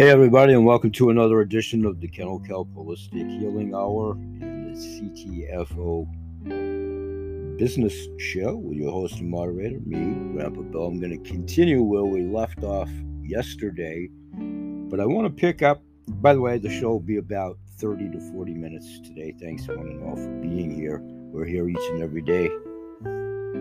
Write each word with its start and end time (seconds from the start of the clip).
Hey, 0.00 0.08
everybody, 0.08 0.54
and 0.54 0.64
welcome 0.64 0.90
to 0.92 1.10
another 1.10 1.42
edition 1.42 1.84
of 1.84 2.00
the 2.00 2.08
Kennel 2.08 2.40
Kelp 2.40 2.70
Holistic 2.72 3.38
Healing 3.38 3.74
Hour 3.74 4.12
and 4.12 4.74
the 4.74 4.78
CTFO 4.80 6.08
Business 7.58 8.08
Show 8.16 8.56
with 8.56 8.78
your 8.78 8.90
host 8.92 9.18
and 9.18 9.28
moderator, 9.28 9.78
me, 9.80 10.32
Grandpa 10.32 10.62
Bill. 10.62 10.86
I'm 10.86 11.00
going 11.00 11.22
to 11.22 11.30
continue 11.30 11.82
where 11.82 12.04
we 12.04 12.22
left 12.22 12.64
off 12.64 12.88
yesterday, 13.22 14.08
but 14.88 15.00
I 15.00 15.04
want 15.04 15.26
to 15.26 15.30
pick 15.38 15.60
up. 15.60 15.82
By 16.08 16.32
the 16.32 16.40
way, 16.40 16.56
the 16.56 16.70
show 16.70 16.92
will 16.92 17.00
be 17.00 17.18
about 17.18 17.58
30 17.76 18.08
to 18.12 18.20
40 18.32 18.54
minutes 18.54 19.00
today. 19.00 19.34
Thanks, 19.38 19.68
one 19.68 19.80
and 19.80 20.02
all, 20.02 20.16
for 20.16 20.30
being 20.40 20.74
here. 20.74 21.02
We're 21.02 21.44
here 21.44 21.68
each 21.68 21.76
and 21.76 22.02
every 22.02 22.22
day. 22.22 22.48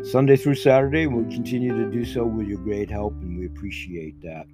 Sunday 0.10 0.38
through 0.38 0.56
Saturday, 0.56 1.06
we'll 1.06 1.26
continue 1.26 1.76
to 1.76 1.92
do 1.92 2.06
so 2.06 2.24
with 2.24 2.48
your 2.48 2.60
great 2.60 2.90
help, 2.90 3.12
and 3.15 3.37
we 3.37 3.46
appreciate 3.46 4.21
that 4.21 4.46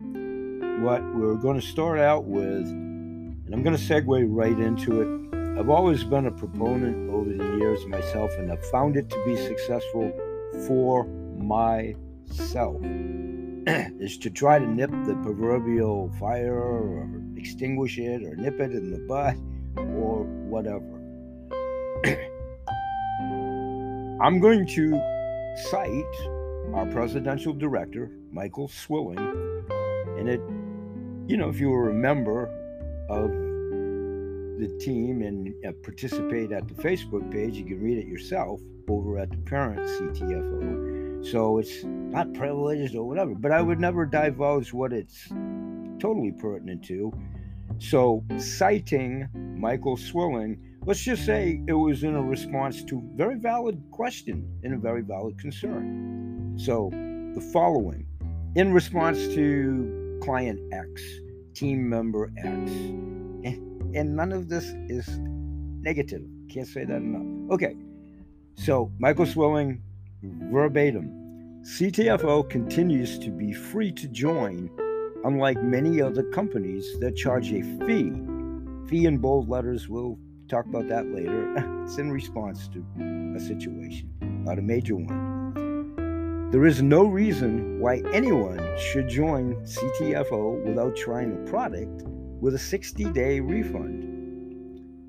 what 0.81 1.01
we're 1.13 1.35
going 1.35 1.59
to 1.59 1.65
start 1.65 1.99
out 1.99 2.25
with, 2.25 2.67
and 2.67 3.53
I'm 3.53 3.63
going 3.63 3.75
to 3.75 3.81
segue 3.81 4.25
right 4.29 4.57
into 4.57 5.01
it. 5.01 5.59
I've 5.59 5.69
always 5.69 6.03
been 6.03 6.25
a 6.25 6.31
proponent 6.31 7.09
over 7.11 7.29
the 7.29 7.57
years 7.57 7.85
myself, 7.85 8.31
and 8.37 8.51
I've 8.51 8.65
found 8.65 8.97
it 8.97 9.09
to 9.09 9.23
be 9.25 9.37
successful 9.37 10.11
for 10.67 11.05
myself. 11.37 12.81
is 13.99 14.19
to 14.19 14.29
try 14.29 14.59
to 14.59 14.67
nip 14.67 14.91
the 15.05 15.15
proverbial 15.23 16.11
fire 16.19 16.59
or 16.59 17.09
extinguish 17.35 17.97
it 17.97 18.21
or 18.21 18.35
nip 18.35 18.59
it 18.59 18.71
in 18.71 18.91
the 18.91 18.99
butt 19.07 19.35
or 19.75 20.23
whatever. 20.23 21.01
I'm 24.21 24.39
going 24.39 24.67
to 24.67 25.01
cite 25.71 26.29
our 26.75 26.85
presidential 26.91 27.53
director, 27.53 28.11
Michael 28.31 28.67
Swilling, 28.67 29.17
and 30.19 30.29
it 30.29 30.41
you 31.27 31.37
know, 31.37 31.49
if 31.49 31.59
you 31.59 31.69
were 31.69 31.89
a 31.89 31.93
member 31.93 32.47
of 33.09 33.31
the 34.59 34.77
team 34.79 35.21
and 35.21 35.53
uh, 35.65 35.71
participate 35.83 36.51
at 36.51 36.67
the 36.67 36.73
Facebook 36.75 37.31
page, 37.31 37.55
you 37.55 37.65
can 37.65 37.81
read 37.81 37.97
it 37.97 38.07
yourself 38.07 38.61
over 38.87 39.17
at 39.17 39.31
the 39.31 39.37
parent 39.37 39.79
CTFO. 39.81 41.25
So 41.25 41.57
it's 41.57 41.83
not 41.83 42.33
privileged 42.33 42.95
or 42.95 43.07
whatever, 43.07 43.33
but 43.33 43.51
I 43.51 43.61
would 43.61 43.79
never 43.79 44.05
divulge 44.05 44.71
what 44.71 44.93
it's 44.93 45.27
totally 45.99 46.31
pertinent 46.31 46.83
to. 46.85 47.11
So, 47.79 48.23
citing 48.37 49.27
Michael 49.57 49.97
Swilling, 49.97 50.57
let's 50.85 51.01
just 51.01 51.25
say 51.25 51.61
it 51.67 51.73
was 51.73 52.03
in 52.03 52.15
a 52.15 52.21
response 52.21 52.83
to 52.85 52.97
a 52.99 53.17
very 53.17 53.37
valid 53.37 53.81
question 53.91 54.47
and 54.63 54.75
a 54.75 54.77
very 54.77 55.01
valid 55.01 55.37
concern. 55.39 56.55
So, 56.57 56.89
the 56.91 57.41
following 57.51 58.05
in 58.55 58.71
response 58.71 59.17
to 59.33 60.04
client 60.25 60.59
X, 60.73 61.01
team 61.53 61.87
member 61.87 62.31
X. 62.37 62.71
And, 63.95 64.13
none 64.13 64.33
of 64.33 64.49
this 64.49 64.65
is 64.89 65.07
negative. 65.79 66.23
Can't 66.49 66.67
say 66.67 66.83
that 66.83 66.97
enough. 66.97 67.53
Okay. 67.53 67.77
So, 68.55 68.91
Michael 68.99 69.25
Swilling, 69.25 69.81
verbatim 70.23 71.61
CTFO 71.61 72.49
continues 72.49 73.17
to 73.19 73.29
be 73.29 73.53
free 73.53 73.91
to 73.93 74.07
join, 74.07 74.69
unlike 75.23 75.61
many 75.63 76.01
other 76.01 76.23
companies 76.31 76.85
that 76.99 77.15
charge 77.15 77.51
a 77.53 77.61
fee. 77.85 78.11
Fee 78.87 79.05
in 79.05 79.17
bold 79.19 79.47
letters, 79.47 79.87
we'll 79.87 80.17
talk 80.49 80.65
about 80.65 80.87
that 80.89 81.07
later. 81.07 81.53
it's 81.83 81.97
in 81.97 82.11
response 82.11 82.67
to 82.69 82.85
a 83.35 83.39
situation, 83.39 84.09
not 84.43 84.59
a 84.59 84.61
major 84.61 84.95
one. 84.95 85.34
There 86.55 86.65
is 86.65 86.81
no 86.81 87.03
reason 87.03 87.81
why 87.81 88.01
anyone 88.13 88.61
should 88.77 89.09
join 89.09 89.55
CTFO 89.65 90.63
without 90.63 90.95
trying 90.95 91.33
a 91.33 91.49
product 91.49 92.03
with 92.39 92.55
a 92.55 92.57
60 92.57 93.03
day 93.11 93.41
refund. 93.41 94.05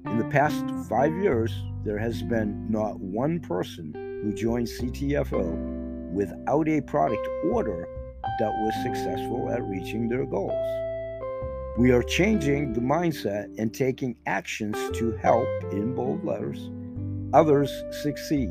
In 0.06 0.18
the 0.18 0.24
past 0.24 0.64
five 0.88 1.12
years, 1.12 1.54
there 1.84 1.98
has 1.98 2.20
been 2.24 2.68
not 2.68 2.98
one 2.98 3.38
person 3.38 3.94
who 3.94 4.34
joined 4.34 4.66
CTFO 4.66 6.10
without 6.10 6.68
a 6.68 6.80
product 6.80 7.28
order 7.52 7.86
that 8.40 8.50
was 8.50 8.74
successful 8.82 9.48
at 9.48 9.62
reaching 9.62 10.08
their 10.08 10.26
goals. 10.26 10.50
We 11.78 11.92
are 11.92 12.02
changing 12.02 12.72
the 12.72 12.80
mindset 12.80 13.56
and 13.56 13.72
taking 13.72 14.16
actions 14.26 14.76
to 14.98 15.12
help, 15.18 15.46
in 15.70 15.94
bold 15.94 16.24
letters, 16.24 16.72
others 17.32 17.70
succeed. 18.02 18.50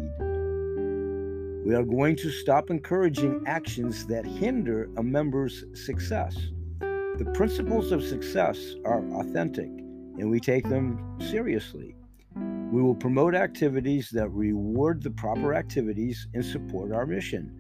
We 1.66 1.74
are 1.74 1.84
going 1.84 2.16
to 2.18 2.30
stop 2.30 2.70
encouraging 2.70 3.42
actions 3.48 4.06
that 4.06 4.24
hinder 4.24 4.88
a 4.98 5.03
member's 5.03 5.64
success. 5.74 6.38
The 6.80 7.31
principles 7.34 7.92
of 7.92 8.03
success 8.03 8.76
are 8.86 9.03
authentic 9.16 9.66
and 9.66 10.30
we 10.30 10.40
take 10.40 10.70
them 10.70 11.18
seriously. 11.20 11.96
We 12.36 12.84
will 12.84 12.94
promote 12.94 13.34
activities 13.34 14.12
that 14.12 14.30
reward 14.30 15.02
the 15.02 15.09
proper 15.09 15.56
activities 15.56 16.28
and 16.36 16.46
support 16.46 16.92
our 16.92 17.08
mission 17.08 17.52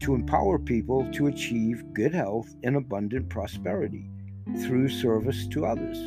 to 0.00 0.14
empower 0.14 0.58
people 0.58 1.06
to 1.12 1.26
achieve 1.26 1.84
good 1.92 2.14
health 2.14 2.48
and 2.62 2.76
abundant 2.76 3.28
prosperity 3.28 4.08
through 4.62 4.88
service 4.88 5.46
to 5.48 5.66
others. 5.66 5.98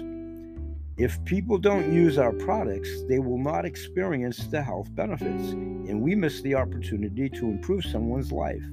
If 0.97 1.24
people 1.25 1.59
don't 1.59 1.94
use 1.94 2.18
our 2.18 2.34
products, 2.34 2.90
they 3.08 3.19
will 3.19 3.38
not 3.38 3.66
experience 3.66 4.47
the 4.47 4.63
health 4.63 4.88
benefits, 4.96 5.52
and 5.52 6.02
we 6.02 6.16
miss 6.16 6.41
the 6.41 6.56
opportunity 6.56 7.30
to 7.30 7.46
improve 7.46 7.85
someone's 7.85 8.31
life. 8.31 8.63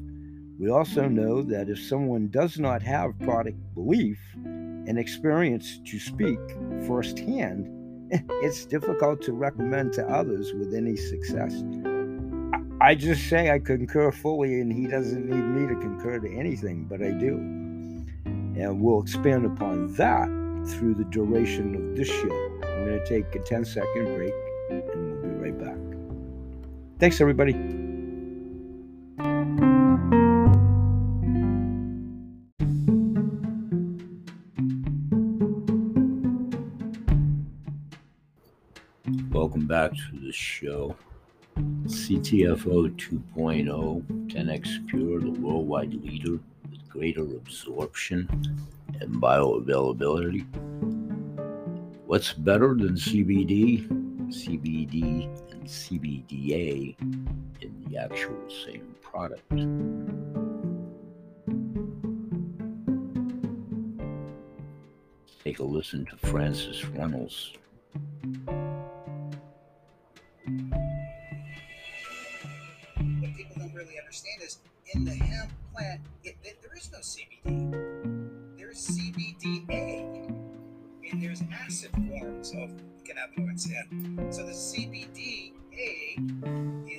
We 0.58 0.70
also 0.70 1.06
know 1.06 1.42
that 1.42 1.68
if 1.68 1.78
someone 1.78 2.28
does 2.28 2.58
not 2.58 2.80
have 2.80 3.18
product 3.18 3.58
belief 3.74 4.18
and 4.36 4.98
experience 4.98 5.80
to 5.84 5.98
speak 5.98 6.38
firsthand, 6.86 7.68
it's 8.10 8.64
difficult 8.64 9.20
to 9.22 9.34
recommend 9.34 9.92
to 9.92 10.06
others 10.08 10.54
with 10.54 10.72
any 10.72 10.96
success. 10.96 11.62
I 12.80 12.94
just 12.94 13.28
say 13.28 13.50
I 13.50 13.58
concur 13.58 14.10
fully, 14.10 14.62
and 14.62 14.72
he 14.72 14.86
doesn't 14.86 15.28
need 15.28 15.44
me 15.44 15.68
to 15.68 15.78
concur 15.78 16.20
to 16.20 16.38
anything, 16.38 16.84
but 16.84 17.02
I 17.02 17.10
do. 17.10 17.34
And 18.24 18.80
we'll 18.80 19.02
expand 19.02 19.44
upon 19.44 19.92
that 19.96 20.43
through 20.66 20.94
the 20.94 21.04
duration 21.04 21.74
of 21.74 21.96
this 21.96 22.08
show. 22.08 22.60
I'm 22.62 22.84
going 22.86 22.98
to 22.98 23.06
take 23.06 23.34
a 23.34 23.38
10 23.38 23.64
second 23.64 24.04
break 24.16 24.32
and 24.70 24.82
we'll 24.86 25.22
be 25.22 25.28
right 25.28 25.58
back. 25.58 25.76
Thanks, 26.98 27.20
everybody. 27.20 27.52
Welcome 39.30 39.66
back 39.66 39.92
to 39.92 40.18
the 40.20 40.32
show. 40.32 40.96
CTFO 41.56 42.90
2.0 42.96 44.02
10x 44.28 44.86
Pure, 44.88 45.20
the 45.20 45.30
worldwide 45.30 45.94
leader 45.94 46.38
with 46.70 46.88
greater 46.88 47.22
absorption 47.22 48.28
and 49.00 49.14
bioavailability. 49.14 50.44
What's 52.06 52.32
better 52.32 52.68
than 52.68 52.94
CBD, 52.94 53.88
CBD, 54.28 55.24
and 55.50 55.64
CBDA 55.64 56.96
in 57.60 57.84
the 57.88 57.96
actual 57.96 58.48
same 58.64 58.94
product? 59.02 59.48
Take 65.42 65.58
a 65.58 65.64
listen 65.64 66.06
to 66.06 66.16
Francis 66.28 66.84
Reynolds. 66.86 67.52
CBDA, 79.54 80.26
and 81.10 81.22
there's 81.22 81.42
acid 81.64 81.90
forms 81.92 82.50
of 82.52 82.70
cannabinoids. 83.04 83.68
in. 83.70 84.32
so 84.32 84.44
the 84.44 84.50
CBDA 84.50 86.18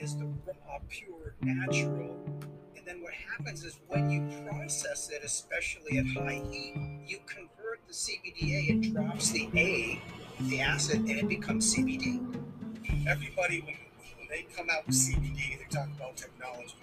is 0.01 0.15
the 0.15 0.25
raw, 0.25 0.79
pure, 0.87 1.35
natural. 1.41 2.15
And 2.77 2.85
then 2.85 3.01
what 3.01 3.11
happens 3.13 3.65
is 3.65 3.79
when 3.89 4.09
you 4.09 4.29
process 4.47 5.09
it, 5.09 5.21
especially 5.25 5.97
at 5.97 6.05
high 6.07 6.41
heat, 6.49 6.75
you 7.05 7.19
convert 7.25 7.85
the 7.87 7.93
CBDA, 7.93 8.69
it 8.69 8.93
drops 8.93 9.31
the 9.31 9.49
A, 9.55 10.01
the 10.43 10.61
acid, 10.61 10.99
and 10.99 11.19
it 11.19 11.27
becomes 11.27 11.75
CBD. 11.75 12.21
Everybody, 13.05 13.61
when, 13.61 13.75
when 14.17 14.29
they 14.29 14.45
come 14.55 14.69
out 14.69 14.87
with 14.87 14.95
CBD, 14.95 15.57
they 15.59 15.65
talk 15.69 15.89
about 15.97 16.15
technology 16.15 16.75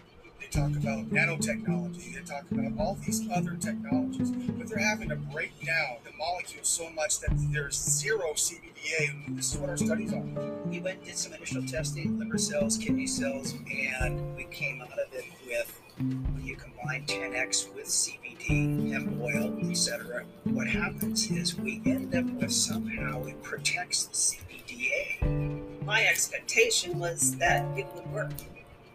talk 0.52 0.70
about 0.76 1.08
nanotechnology, 1.10 2.14
they 2.14 2.20
talk 2.20 2.44
about 2.50 2.72
all 2.78 2.98
these 3.06 3.26
other 3.34 3.56
technologies, 3.60 4.30
but 4.30 4.68
they're 4.68 4.78
having 4.78 5.08
to 5.08 5.16
break 5.16 5.52
down 5.64 5.96
the 6.04 6.12
molecule 6.18 6.64
so 6.64 6.90
much 6.90 7.20
that 7.20 7.30
there's 7.52 7.76
zero 7.76 8.32
CBDA. 8.34 9.36
This 9.36 9.54
is 9.54 9.58
what 9.58 9.70
our 9.70 9.76
studies 9.76 10.12
are. 10.12 10.20
We 10.66 10.80
went 10.80 10.98
and 10.98 11.06
did 11.06 11.16
some 11.16 11.32
initial 11.32 11.64
testing, 11.64 12.18
liver 12.18 12.38
cells, 12.38 12.76
kidney 12.76 13.06
cells, 13.06 13.52
and 13.52 14.36
we 14.36 14.44
came 14.44 14.82
out 14.82 14.92
of 14.92 15.12
it 15.12 15.24
with 15.46 15.80
when 15.98 16.42
you 16.44 16.56
combine 16.56 17.04
10x 17.06 17.74
with 17.74 17.86
CBD 17.86 18.22
CBD, 18.42 18.92
hemp 18.92 19.20
oil, 19.20 19.56
etc., 19.70 20.24
what 20.44 20.66
happens 20.66 21.30
is 21.30 21.56
we 21.58 21.80
end 21.84 22.14
up 22.14 22.24
with 22.40 22.52
somehow 22.52 23.24
it 23.24 23.40
protects 23.42 24.06
the 24.06 24.14
CBDA. 24.14 25.84
My 25.84 26.04
expectation 26.06 26.98
was 26.98 27.36
that 27.36 27.66
it 27.78 27.86
would 27.94 28.06
work. 28.12 28.30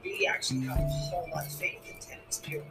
We 0.07 0.25
actually 0.25 0.62
have 0.62 0.80
a 0.80 0.88
whole 0.88 1.30
lot 1.36 1.45
of 1.45 1.51
faith 1.51 1.81
in 1.86 1.95
10x 1.95 2.42
Pure, 2.42 2.63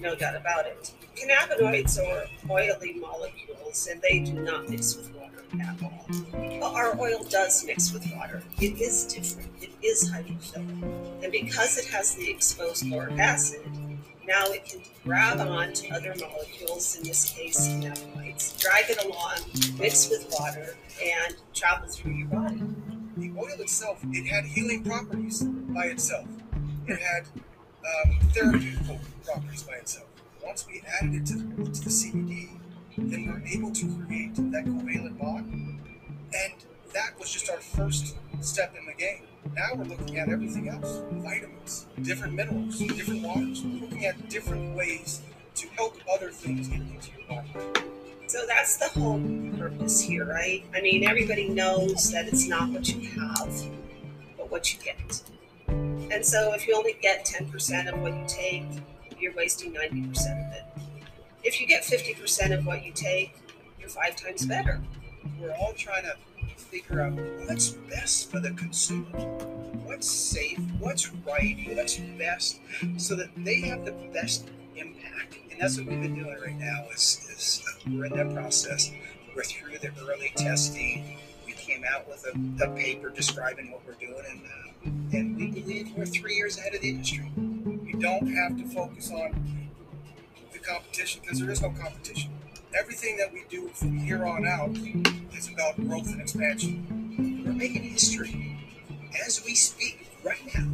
no 0.00 0.14
doubt 0.14 0.36
about 0.36 0.66
it. 0.66 0.92
Cannabinoids 1.16 1.98
are 1.98 2.26
oily 2.50 2.92
molecules 3.00 3.88
and 3.90 4.02
they 4.02 4.20
do 4.20 4.34
not 4.34 4.68
mix 4.68 4.94
with 4.94 5.12
water 5.14 5.42
at 5.62 5.82
all. 5.82 6.06
But 6.60 6.74
our 6.74 7.00
oil 7.00 7.24
does 7.30 7.64
mix 7.64 7.92
with 7.92 8.06
water. 8.14 8.42
It 8.60 8.80
is 8.80 9.06
different. 9.06 9.50
It 9.62 9.70
is 9.82 10.10
hydrophilic. 10.10 11.24
And 11.24 11.32
because 11.32 11.78
it 11.78 11.86
has 11.86 12.14
the 12.14 12.30
exposed 12.30 12.84
lauric 12.84 13.18
acid, 13.18 13.66
now 14.26 14.44
it 14.48 14.66
can 14.66 14.82
grab 15.04 15.40
on 15.40 15.72
to 15.72 15.88
other 15.88 16.14
molecules, 16.20 16.96
in 16.98 17.04
this 17.04 17.30
case 17.32 17.66
cannabinoids, 17.66 18.60
drag 18.60 18.90
it 18.90 19.02
along, 19.06 19.38
mix 19.78 20.10
with 20.10 20.28
water, 20.38 20.76
and 21.02 21.34
travel 21.54 21.88
through 21.88 22.12
your 22.12 22.28
body. 22.28 22.62
The 23.16 23.32
oil 23.36 23.60
itself, 23.60 24.00
it 24.12 24.26
had 24.26 24.44
healing 24.44 24.84
properties 24.84 25.42
by 25.42 25.86
itself. 25.86 26.26
It 26.88 26.98
had 27.00 27.26
um, 27.84 28.18
therapeutic 28.32 28.78
properties 29.22 29.62
by 29.62 29.74
itself. 29.74 30.06
Once 30.42 30.66
we 30.66 30.82
added 30.98 31.16
it 31.16 31.26
to 31.26 31.34
the, 31.34 31.64
to 31.64 31.80
the 31.84 31.90
CBD, 31.90 32.48
then 32.96 33.26
we're 33.26 33.46
able 33.46 33.70
to 33.72 34.04
create 34.06 34.34
that 34.36 34.64
covalent 34.64 35.18
bond. 35.18 35.80
And 36.32 36.54
that 36.94 37.18
was 37.18 37.30
just 37.30 37.50
our 37.50 37.58
first 37.58 38.16
step 38.40 38.74
in 38.78 38.86
the 38.86 38.94
game. 38.94 39.24
Now 39.54 39.74
we're 39.74 39.84
looking 39.84 40.18
at 40.18 40.30
everything 40.30 40.70
else 40.70 41.02
vitamins, 41.12 41.86
different 42.00 42.32
minerals, 42.32 42.78
different 42.78 43.22
waters. 43.22 43.62
We're 43.62 43.80
looking 43.82 44.06
at 44.06 44.30
different 44.30 44.74
ways 44.74 45.20
to 45.56 45.68
help 45.76 45.98
other 46.10 46.30
things 46.30 46.68
get 46.68 46.80
into 46.80 47.10
your 47.18 47.28
body. 47.28 47.50
So 48.28 48.46
that's 48.46 48.78
the 48.78 48.88
whole 48.98 49.20
purpose 49.58 50.00
here, 50.00 50.24
right? 50.24 50.64
I 50.74 50.80
mean, 50.80 51.06
everybody 51.06 51.50
knows 51.50 52.10
that 52.12 52.28
it's 52.28 52.48
not 52.48 52.70
what 52.70 52.88
you 52.88 53.08
have, 53.20 53.52
but 54.38 54.50
what 54.50 54.72
you 54.72 54.80
get. 54.82 55.22
And 56.10 56.24
so 56.24 56.52
if 56.54 56.66
you 56.66 56.74
only 56.74 56.96
get 57.02 57.26
10% 57.26 57.92
of 57.92 58.00
what 58.00 58.14
you 58.14 58.24
take, 58.26 58.64
you're 59.18 59.34
wasting 59.34 59.74
90% 59.74 60.46
of 60.46 60.52
it. 60.54 60.64
If 61.42 61.60
you 61.60 61.66
get 61.66 61.82
50% 61.82 62.58
of 62.58 62.66
what 62.66 62.84
you 62.84 62.92
take, 62.92 63.36
you're 63.78 63.88
five 63.88 64.16
times 64.16 64.46
better. 64.46 64.80
We're 65.40 65.54
all 65.54 65.72
trying 65.74 66.04
to 66.04 66.14
figure 66.56 67.00
out 67.00 67.12
what's 67.46 67.70
best 67.70 68.30
for 68.30 68.40
the 68.40 68.50
consumer, 68.50 69.18
what's 69.84 70.08
safe, 70.08 70.58
what's 70.78 71.10
right, 71.26 71.56
what's 71.74 71.96
best, 72.18 72.60
so 72.96 73.14
that 73.14 73.28
they 73.38 73.60
have 73.62 73.84
the 73.84 73.92
best 74.12 74.48
impact. 74.76 75.38
And 75.50 75.60
that's 75.60 75.78
what 75.78 75.86
we've 75.86 76.00
been 76.00 76.14
doing 76.14 76.36
right 76.40 76.58
now. 76.58 76.84
Is, 76.94 77.26
is 77.30 77.62
we're 77.90 78.06
in 78.06 78.16
that 78.16 78.34
process. 78.34 78.90
We're 79.34 79.44
through 79.44 79.78
the 79.78 79.90
early 80.02 80.32
testing. 80.36 81.18
We 81.46 81.52
came 81.52 81.84
out 81.90 82.08
with 82.08 82.24
a, 82.26 82.64
a 82.64 82.74
paper 82.74 83.10
describing 83.10 83.70
what 83.70 83.86
we're 83.86 83.94
doing, 83.94 84.24
and 84.28 84.40
uh, 84.42 85.16
and 85.16 85.36
we 85.36 85.47
we're 85.96 86.06
three 86.06 86.34
years 86.34 86.58
ahead 86.58 86.74
of 86.74 86.80
the 86.80 86.88
industry. 86.88 87.30
You 87.36 87.98
don't 88.00 88.26
have 88.26 88.56
to 88.58 88.64
focus 88.74 89.10
on 89.10 89.68
the 90.52 90.58
competition 90.58 91.20
because 91.22 91.40
there 91.40 91.50
is 91.50 91.62
no 91.62 91.70
competition 91.70 92.32
everything 92.76 93.16
that 93.16 93.32
we 93.32 93.44
do 93.48 93.68
from 93.68 93.96
here 93.98 94.24
on 94.24 94.46
out 94.46 94.70
is 95.36 95.48
about 95.48 95.76
growth 95.76 96.06
and 96.08 96.20
expansion. 96.20 97.42
We're 97.44 97.52
making 97.52 97.82
history 97.82 98.58
as 99.26 99.42
we 99.44 99.54
speak 99.54 100.08
right 100.24 100.40
now. 100.54 100.68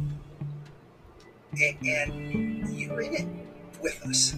And, 1.53 1.87
and 1.87 2.77
you're 2.77 3.01
in 3.01 3.13
it 3.13 3.27
with 3.81 4.01
us. 4.05 4.35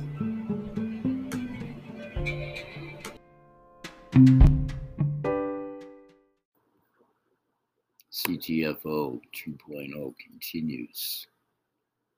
CTFO 8.48 9.20
2.0 9.36 10.14
continues. 10.24 11.28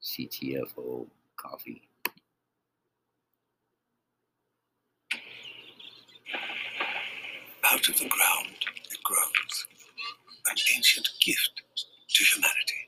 CTFO 0.03 1.07
coffee. 1.35 1.81
Out 7.71 7.89
of 7.89 7.97
the 7.97 8.07
ground 8.09 8.55
it 8.91 9.03
grows, 9.03 9.65
an 10.51 10.55
ancient 10.75 11.09
gift 11.25 11.63
to 12.09 12.23
humanity, 12.23 12.85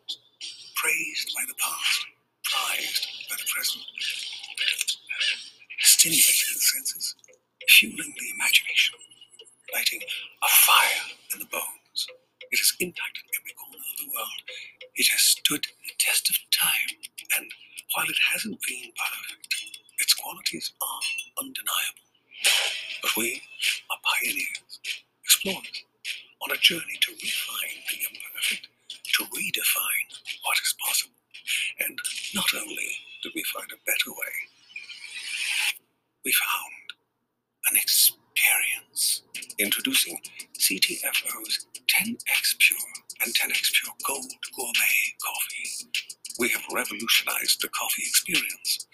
praised 0.76 1.34
by 1.36 1.42
the 1.48 1.56
past, 1.56 2.06
prized 2.44 3.08
by 3.28 3.36
the 3.38 3.52
present, 3.52 3.84
stimulating 5.80 6.54
the 6.54 6.60
senses, 6.60 7.16
fueling 7.70 8.14
the 8.20 8.30
imagination, 8.36 9.00
lighting 9.74 10.02
a 10.44 10.48
fire 10.48 11.10
in 11.34 11.40
the 11.40 11.46
bones. 11.46 12.08
It 12.52 12.60
has 12.60 12.74
impacted 12.80 13.24
It 15.02 15.08
has 15.08 15.34
stood 15.34 15.66
the 15.66 15.98
test 15.98 16.30
of 16.30 16.38
time, 16.54 16.94
and 17.36 17.50
while 17.96 18.06
it 18.06 18.20
hasn't 18.32 18.62
been 18.62 18.94
perfect, 18.94 19.50
its 19.98 20.14
qualities 20.14 20.74
are 20.80 21.02
undeniable. 21.42 22.06
But 23.02 23.18
we 23.18 23.42
are 23.90 23.98
pioneers, 24.06 24.80
explorers, 25.24 25.86
on 26.44 26.52
a 26.54 26.58
journey 26.62 27.00
to 27.02 27.14
refine 27.14 27.82
the 27.90 27.98
imperfect, 28.14 28.68
to 29.18 29.24
redefine 29.26 30.08
what 30.46 30.62
is 30.62 30.76
possible. 30.78 31.18
And 31.80 31.98
not 32.36 32.54
only 32.54 32.92
did 33.24 33.32
we 33.34 33.42
find 33.58 33.72
a 33.74 33.82
better 33.88 34.12
way, 34.12 34.36
we 36.24 36.32
found 36.32 36.94
an 37.72 37.78
experience. 37.78 39.24
Introducing 39.58 40.22
CTFO's 40.60 41.66
10x 41.88 42.58
Pure 42.60 42.80
and 43.24 43.34
10x 43.34 43.61
revolutionized 46.74 47.62
the 47.62 47.70
coffee 47.70 48.04
experience, 48.04 48.88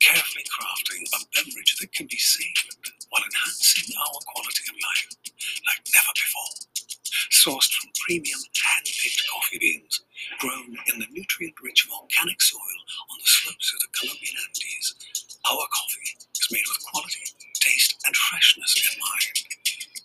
carefully 0.00 0.44
crafting 0.48 1.02
a 1.14 1.20
beverage 1.34 1.76
that 1.80 1.92
can 1.92 2.06
be 2.06 2.18
savored 2.18 2.92
while 3.10 3.24
enhancing 3.24 3.94
our 3.98 4.20
quality 4.26 4.64
of 4.70 4.76
life 4.76 5.08
like 5.68 5.82
never 5.94 6.14
before. 6.14 6.52
Sourced 7.32 7.72
from 7.74 7.90
premium 8.06 8.40
hand-picked 8.54 9.22
coffee 9.32 9.58
beans, 9.60 10.02
grown 10.40 10.76
in 10.92 11.00
the 11.00 11.08
nutrient-rich 11.12 11.88
volcanic 11.90 12.40
soil 12.42 12.78
on 13.10 13.18
the 13.18 13.26
slopes 13.28 13.72
of 13.74 13.80
the 13.82 13.92
Colombian 13.98 14.36
Andes, 14.46 14.94
our 15.50 15.66
coffee 15.74 16.14
is 16.38 16.48
made 16.52 16.66
with 16.68 16.82
quality, 16.92 17.24
taste, 17.60 17.96
and 18.06 18.16
freshness 18.16 18.74
in 18.78 18.94
mind. 19.00 19.38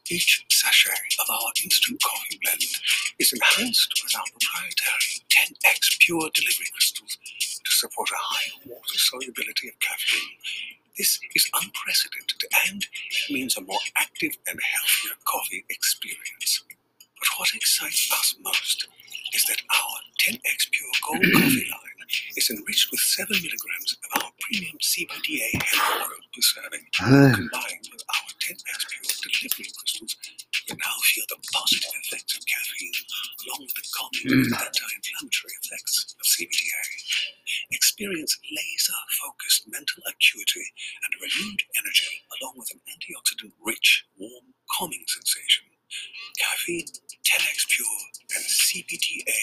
Each 0.09 0.45
sachet 0.51 1.15
of 1.19 1.27
our 1.29 1.51
instant 1.63 2.01
coffee 2.03 2.39
blend 2.43 2.63
is 3.19 3.33
enhanced 3.33 3.93
with 4.03 4.15
our 4.15 4.27
proprietary 4.31 5.23
10x 5.29 5.99
pure 5.99 6.29
delivery 6.33 6.69
support 7.77 8.09
a 8.11 8.17
higher 8.17 8.57
water 8.65 8.97
solubility 8.97 9.69
of 9.69 9.79
caffeine 9.79 10.37
this 10.97 11.19
is 11.35 11.49
unprecedented 11.61 12.41
and 12.67 12.87
means 13.29 13.55
a 13.55 13.61
more 13.61 13.79
active 13.95 14.33
and 14.47 14.59
healthier 14.59 15.15
coffee 15.25 15.63
experience. 15.69 16.63
But 17.19 17.29
what 17.37 17.49
excites 17.53 18.09
us 18.11 18.35
most 18.41 18.87
is 19.33 19.45
that 19.45 19.61
our 19.69 19.97
10x 20.25 20.71
Pure 20.73 20.97
Gold 21.05 21.21
coffee 21.37 21.69
line 21.69 22.01
is 22.35 22.49
enriched 22.49 22.89
with 22.89 22.99
7 22.99 23.29
milligrams 23.29 23.93
of 23.93 24.23
our 24.23 24.31
premium 24.41 24.77
CBDA 24.81 25.61
hemp 25.61 26.01
oil 26.01 26.23
per 26.33 26.41
serving. 26.41 26.85
Combined 26.97 27.85
with 27.93 28.01
our 28.09 28.29
10x 28.41 28.81
Pure 28.89 29.13
delivery 29.21 29.69
crystals, 29.77 30.17
you 30.65 30.73
now 30.73 30.97
feel 31.13 31.25
the 31.29 31.37
positive 31.53 31.93
effects 32.09 32.37
of 32.37 32.43
caffeine 32.49 32.97
along 33.45 33.69
with 33.69 33.75
the 33.77 33.85
calming 33.93 34.33
and 34.33 34.49
mm. 34.49 34.65
anti-inflammatory 34.65 35.53
effects 35.61 36.15
of 36.17 36.25
CBDA. 36.25 37.36
Experience 37.71 38.37
laser-focused 38.47 39.67
mental 39.67 40.01
acuity 40.07 40.65
and 41.03 41.11
renewed 41.19 41.61
energy 41.75 42.23
along 42.39 42.55
with 42.57 42.71
an 42.71 42.79
antioxidant-rich, 42.87 44.05
warm, 44.17 44.55
calming 44.71 45.03
sensation. 45.07 45.65
Caffeine, 46.39 46.87
10x 47.27 47.67
Pure, 47.69 48.01
and 48.35 48.45
CBDA 48.45 49.41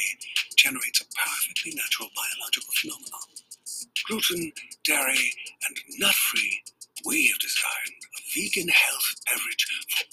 generates 0.57 1.01
a 1.01 1.07
perfectly 1.13 1.75
natural 1.75 2.09
biological 2.17 2.73
phenomenon. 2.81 3.29
Gluten, 4.09 4.53
dairy, 4.85 5.33
and 5.69 5.77
nut-free, 5.99 6.63
we 7.05 7.29
have 7.29 7.39
designed 7.41 8.01
a 8.17 8.21
vegan 8.33 8.69
health 8.69 9.17
beverage 9.27 9.67
for 9.91 10.04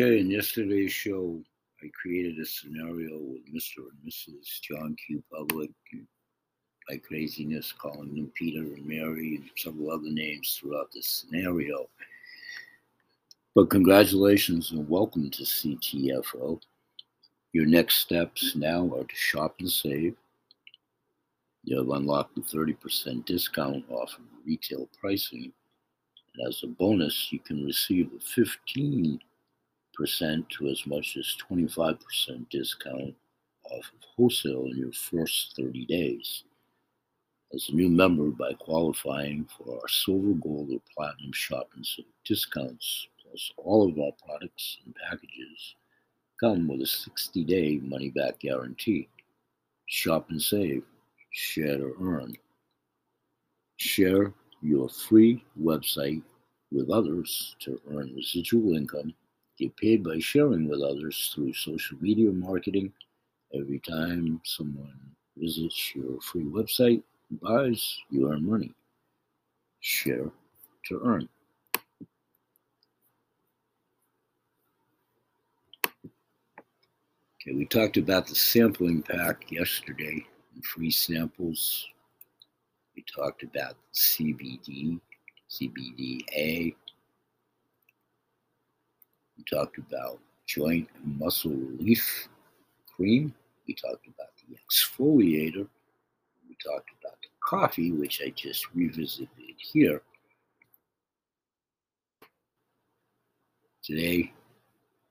Okay, 0.00 0.18
in 0.18 0.30
yesterday's 0.30 0.92
show, 0.92 1.38
I 1.82 1.90
created 1.92 2.38
a 2.38 2.46
scenario 2.46 3.18
with 3.18 3.44
Mr. 3.52 3.80
and 3.80 4.10
Mrs. 4.10 4.62
John 4.62 4.96
Q. 4.96 5.22
Public, 5.30 5.70
by 6.88 6.96
craziness, 6.96 7.70
calling 7.72 8.14
them 8.14 8.32
Peter 8.34 8.60
and 8.60 8.86
Mary 8.86 9.36
and 9.36 9.50
several 9.58 9.90
other 9.90 10.08
names 10.08 10.58
throughout 10.58 10.90
the 10.92 11.02
scenario. 11.02 11.86
But 13.54 13.68
congratulations 13.68 14.70
and 14.70 14.88
welcome 14.88 15.28
to 15.32 15.42
CTFO. 15.42 16.58
Your 17.52 17.66
next 17.66 17.96
steps 17.96 18.56
now 18.56 18.90
are 18.96 19.04
to 19.04 19.14
shop 19.14 19.56
and 19.60 19.70
save. 19.70 20.16
You 21.64 21.76
have 21.76 21.90
unlocked 21.90 22.38
a 22.38 22.40
30% 22.40 23.26
discount 23.26 23.84
off 23.90 24.14
of 24.14 24.24
retail 24.46 24.88
pricing. 24.98 25.52
And 26.34 26.48
as 26.48 26.62
a 26.62 26.68
bonus, 26.68 27.28
you 27.30 27.38
can 27.38 27.66
receive 27.66 28.08
a 28.16 28.40
15% 28.40 29.20
to 30.06 30.68
as 30.68 30.86
much 30.86 31.16
as 31.16 31.36
25% 31.50 32.48
discount 32.50 33.14
off 33.64 33.84
of 33.92 34.08
wholesale 34.16 34.66
in 34.66 34.76
your 34.76 34.92
first 34.92 35.54
30 35.56 35.86
days. 35.86 36.44
As 37.52 37.68
a 37.68 37.74
new 37.74 37.88
member, 37.88 38.30
by 38.30 38.52
qualifying 38.54 39.48
for 39.56 39.74
our 39.74 39.88
silver, 39.88 40.34
gold, 40.34 40.70
or 40.72 40.80
platinum 40.96 41.32
shop 41.32 41.68
and 41.74 41.84
save 41.84 42.06
discounts, 42.24 43.08
plus 43.20 43.50
all 43.56 43.88
of 43.88 43.98
our 43.98 44.12
products 44.24 44.78
and 44.84 44.94
packages 44.94 45.74
come 46.40 46.68
with 46.68 46.80
a 46.80 46.86
60 46.86 47.44
day 47.44 47.78
money 47.82 48.10
back 48.10 48.38
guarantee. 48.40 49.08
Shop 49.86 50.30
and 50.30 50.40
save, 50.40 50.84
share 51.32 51.76
to 51.76 51.94
earn. 52.00 52.36
Share 53.76 54.32
your 54.62 54.88
free 54.88 55.44
website 55.60 56.22
with 56.70 56.90
others 56.90 57.56
to 57.60 57.80
earn 57.90 58.14
residual 58.14 58.76
income. 58.76 59.12
Get 59.60 59.76
paid 59.76 60.02
by 60.02 60.18
sharing 60.20 60.66
with 60.68 60.80
others 60.80 61.32
through 61.34 61.52
social 61.52 61.98
media 62.00 62.30
marketing. 62.30 62.94
Every 63.52 63.78
time 63.80 64.40
someone 64.42 64.98
visits 65.36 65.94
your 65.94 66.18
free 66.22 66.44
website, 66.44 67.02
buys, 67.42 67.98
you 68.08 68.32
earn 68.32 68.48
money. 68.48 68.72
Share 69.80 70.30
to 70.86 71.00
earn. 71.04 71.28
Okay, 77.42 77.54
we 77.54 77.66
talked 77.66 77.98
about 77.98 78.26
the 78.26 78.34
sampling 78.34 79.02
pack 79.02 79.52
yesterday 79.52 80.24
free 80.62 80.90
samples. 80.90 81.86
We 82.96 83.04
talked 83.14 83.42
about 83.42 83.76
CBD, 83.94 84.98
CBDA. 85.50 86.74
We 89.40 89.56
talked 89.56 89.78
about 89.78 90.20
joint 90.46 90.86
muscle 91.02 91.52
relief 91.52 92.28
cream. 92.94 93.34
We 93.66 93.72
talked 93.72 94.06
about 94.06 94.28
the 94.36 94.54
exfoliator. 94.54 95.66
We 96.46 96.56
talked 96.62 96.90
about 97.00 97.16
the 97.22 97.28
coffee, 97.42 97.90
which 97.92 98.20
I 98.22 98.30
just 98.36 98.66
revisited 98.74 99.28
here. 99.56 100.02
Today, 103.82 104.30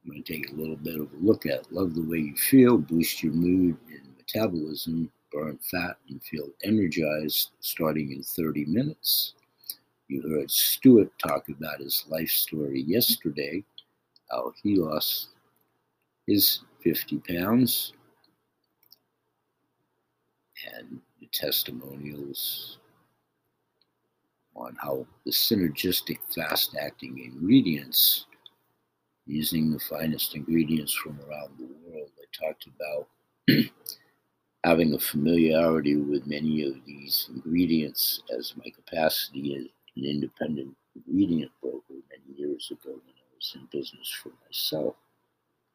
I'm 0.03 0.12
going 0.12 0.24
to 0.24 0.33
take 0.33 0.51
a 0.51 0.55
little 0.55 0.75
bit 0.75 1.00
of 1.00 1.12
a 1.12 1.25
look 1.25 1.48
at 1.48 1.74
love 1.74 1.95
the 1.95 2.07
way 2.07 2.19
you 2.19 2.36
feel, 2.36 2.77
boost 2.77 3.24
your 3.24 3.33
mood 3.33 3.77
and 3.89 4.15
metabolism, 4.15 5.12
burn 5.31 5.57
fat, 5.71 5.98
and 6.07 6.21
feel 6.21 6.50
energized 6.63 7.50
starting 7.62 8.12
in 8.12 8.21
30 8.21 8.65
minutes. 8.65 9.33
You 10.07 10.21
heard 10.21 10.51
Stuart 10.51 11.12
talk 11.17 11.50
about 11.50 11.79
his 11.79 12.05
life 12.09 12.29
story 12.29 12.81
yesterday, 12.81 13.63
how 14.31 14.53
he 14.62 14.75
lost 14.75 15.29
his 16.27 16.62
50 16.83 17.19
pounds, 17.27 17.93
and 20.75 21.00
the 21.19 21.27
testimonials 21.31 22.79
on 24.55 24.75
how 24.81 25.05
the 25.25 25.31
synergistic 25.31 26.19
fast 26.33 26.75
acting 26.79 27.17
ingredients 27.19 28.25
using 29.25 29.71
the 29.71 29.79
finest 29.79 30.36
ingredients 30.36 30.93
from 30.93 31.19
around 31.21 31.57
the 31.57 31.69
world. 31.86 32.09
I 32.19 32.45
talked 32.48 32.67
about 32.67 33.07
having 34.63 34.93
a 34.93 35.00
familiarity 35.00 35.95
with 35.95 36.27
many 36.27 36.63
of 36.67 36.74
these 36.86 37.29
ingredients 37.33 38.21
as 38.36 38.53
my 38.57 38.69
capacity 38.71 39.55
as 39.55 39.65
an 39.95 40.05
independent 40.05 40.75
ingredient 40.95 41.51
broker 41.62 41.93
many 42.09 42.38
years 42.38 42.71
ago 42.71 42.91
when 42.91 43.18
was 43.39 43.55
in 43.55 43.67
business 43.72 44.12
for 44.22 44.31
myself, 44.46 44.96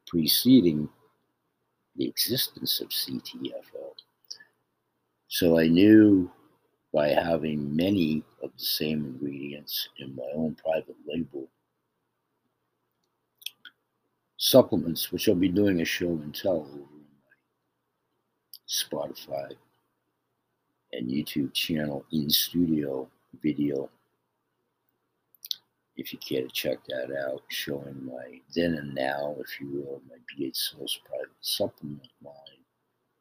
preceding 0.06 0.88
the 1.96 2.06
existence 2.06 2.80
of 2.80 2.88
CTFO. 2.88 3.92
So 5.28 5.58
I 5.58 5.68
knew 5.68 6.30
by 6.92 7.08
having 7.08 7.74
many 7.74 8.22
of 8.42 8.50
the 8.56 8.64
same 8.64 9.04
ingredients 9.04 9.88
in 9.98 10.14
my 10.14 10.30
own 10.34 10.54
private 10.54 10.96
label 11.06 11.48
supplements, 14.36 15.10
which 15.10 15.28
I'll 15.28 15.34
be 15.34 15.48
doing 15.48 15.80
a 15.80 15.84
show 15.84 16.08
and 16.08 16.34
tell 16.34 16.58
over 16.58 16.68
my 16.68 17.34
Spotify 18.68 19.52
and 20.92 21.08
YouTube 21.08 21.54
channel 21.54 22.04
in 22.12 22.28
studio 22.28 23.08
video. 23.42 23.88
If 25.96 26.12
you 26.12 26.18
care 26.18 26.42
to 26.42 26.48
check 26.48 26.78
that 26.88 27.14
out, 27.16 27.42
showing 27.48 28.04
my 28.04 28.40
then 28.54 28.74
and 28.74 28.94
now, 28.94 29.36
if 29.38 29.60
you 29.60 29.68
will, 29.70 30.02
my 30.08 30.16
BH 30.28 30.56
Source 30.56 30.98
private 31.06 31.28
supplement 31.40 32.08
line 32.22 32.34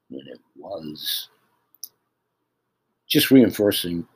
when 0.10 0.28
it 0.28 0.40
was 0.56 1.30
just 3.08 3.32
reinforcing 3.32 4.08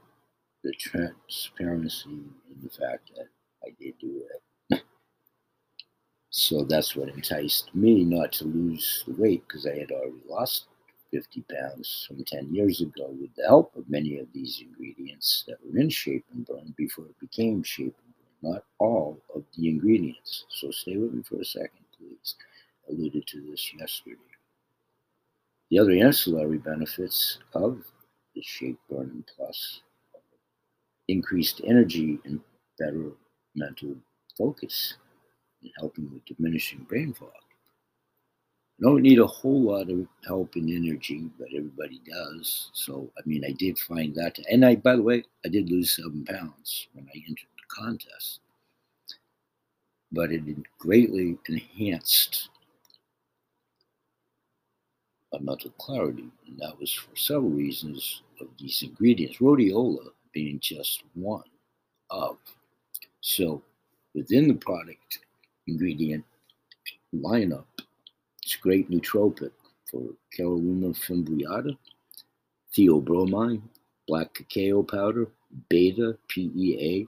the 0.64 0.74
transparency 0.74 2.10
and 2.10 2.64
the 2.64 2.70
fact 2.70 3.12
that 3.16 3.28
I 3.64 3.70
did 3.80 3.94
do 4.00 4.24
it 4.30 4.38
so 6.30 6.64
that's 6.64 6.96
what 6.96 7.10
enticed 7.10 7.74
me 7.74 8.04
not 8.04 8.32
to 8.34 8.46
lose 8.46 9.04
the 9.08 9.14
weight 9.16 9.44
because 9.48 9.66
I 9.66 9.76
had 9.76 9.92
already 9.92 10.22
lost 10.30 10.68
50 11.12 11.44
pounds 11.52 12.06
from 12.08 12.24
10 12.24 12.54
years 12.54 12.80
ago 12.80 13.10
with 13.20 13.34
the 13.36 13.48
help 13.48 13.76
of 13.76 13.90
many 13.90 14.20
of 14.20 14.28
these 14.34 14.62
ingredients 14.62 15.46
that 15.48 15.58
were 15.66 15.80
in 15.80 15.90
Shape 15.90 16.26
and 16.32 16.46
Burn 16.46 16.76
before 16.78 17.06
it 17.06 17.20
became 17.20 17.64
Shape. 17.64 17.96
Not 18.42 18.64
all 18.80 19.20
of 19.34 19.44
the 19.56 19.70
ingredients. 19.70 20.46
So 20.50 20.72
stay 20.72 20.98
with 20.98 21.14
me 21.14 21.24
for 21.24 21.42
a 21.42 21.46
second, 21.46 21.86
please. 21.98 22.36
Alluded 22.90 23.26
to 23.28 23.42
this 23.50 23.74
yesterday. 23.78 24.18
The 25.70 25.80
other 25.80 25.92
ancillary 25.92 26.60
benefits 26.60 27.40
of 27.54 27.84
the 28.36 28.42
Shape 28.42 28.80
Burning 28.90 29.26
Plus 29.36 29.82
increased 31.08 31.62
energy 31.66 32.20
and 32.26 32.40
better 32.80 33.12
mental 33.56 33.96
focus 34.38 34.96
in 35.64 35.72
helping 35.80 36.12
with 36.14 36.26
diminishing 36.26 36.86
brain 36.88 37.14
fog. 37.14 37.32
I 38.80 38.84
don't 38.84 39.02
need 39.02 39.20
a 39.20 39.26
whole 39.26 39.62
lot 39.64 39.90
of 39.90 40.08
help 40.26 40.56
and 40.56 40.70
energy, 40.70 41.32
but 41.40 41.48
everybody 41.56 42.00
does. 42.08 42.70
So, 42.74 43.12
I 43.18 43.22
mean, 43.28 43.44
I 43.44 43.52
did 43.54 43.80
find 43.80 44.14
that. 44.16 44.38
And 44.52 44.64
I, 44.64 44.76
by 44.76 44.96
the 44.96 45.02
way, 45.02 45.24
I 45.44 45.50
did 45.50 45.72
lose 45.72 45.96
seven 45.96 46.24
pounds 46.26 46.88
when 46.94 47.08
I 47.08 47.18
entered 47.28 47.50
contest. 47.68 48.40
But 50.12 50.32
it 50.32 50.44
greatly 50.80 51.38
enhanced 51.48 52.50
my 55.34 55.40
mental 55.40 55.72
clarity. 55.72 56.30
And 56.48 56.58
that 56.60 56.80
was 56.80 56.92
for 56.94 57.16
several 57.16 57.50
reasons 57.50 58.22
of 58.40 58.48
these 58.60 58.82
ingredients, 58.82 59.38
rhodiola 59.38 60.10
being 60.34 60.60
just 60.60 61.04
one 61.14 61.44
of. 62.10 62.38
So, 63.22 63.62
within 64.14 64.48
the 64.48 64.54
product, 64.54 65.20
ingredient 65.68 66.24
lineup. 67.14 67.66
It's 68.44 68.56
great 68.56 68.90
nootropic 68.90 69.52
for 69.90 70.02
Caralluma 70.38 70.96
fimbriata, 70.96 71.78
theobromine, 72.76 73.62
black 74.08 74.34
cacao 74.34 74.84
powder, 74.84 75.28
beta 75.70 76.18
PEA, 76.30 77.08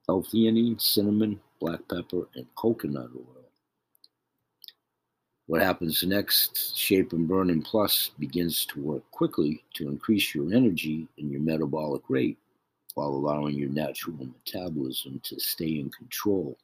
L-theanine, 0.08 0.80
cinnamon, 0.80 1.40
black 1.60 1.80
pepper, 1.88 2.28
and 2.34 2.46
coconut 2.54 3.10
oil. 3.14 3.44
What 5.46 5.62
happens 5.62 6.02
next, 6.02 6.76
Shape 6.76 7.12
and 7.12 7.28
Burn 7.28 7.62
Plus 7.62 8.10
begins 8.18 8.66
to 8.66 8.80
work 8.80 9.08
quickly 9.12 9.62
to 9.74 9.88
increase 9.88 10.34
your 10.34 10.52
energy 10.52 11.06
and 11.18 11.30
your 11.30 11.40
metabolic 11.40 12.02
rate 12.08 12.38
while 12.96 13.10
allowing 13.10 13.54
your 13.54 13.68
natural 13.68 14.16
metabolism 14.16 15.20
to 15.22 15.38
stay 15.38 15.78
in 15.80 15.90
control. 15.90 16.56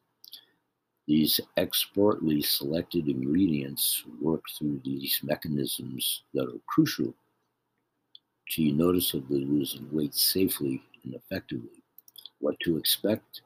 These 1.07 1.41
expertly 1.59 2.41
selected 2.41 3.07
ingredients 3.07 4.05
work 4.21 4.43
through 4.59 4.81
these 4.83 5.21
mechanisms 5.23 6.23
that 6.33 6.49
are 6.49 6.61
crucial 6.67 7.12
to 8.49 8.62
you 8.62 8.73
noticeably 8.73 9.45
losing 9.45 9.87
weight 9.93 10.15
safely 10.15 10.83
and 11.05 11.15
effectively. 11.15 11.83
What 12.39 12.59
to 12.61 12.79
expect? 12.79 13.43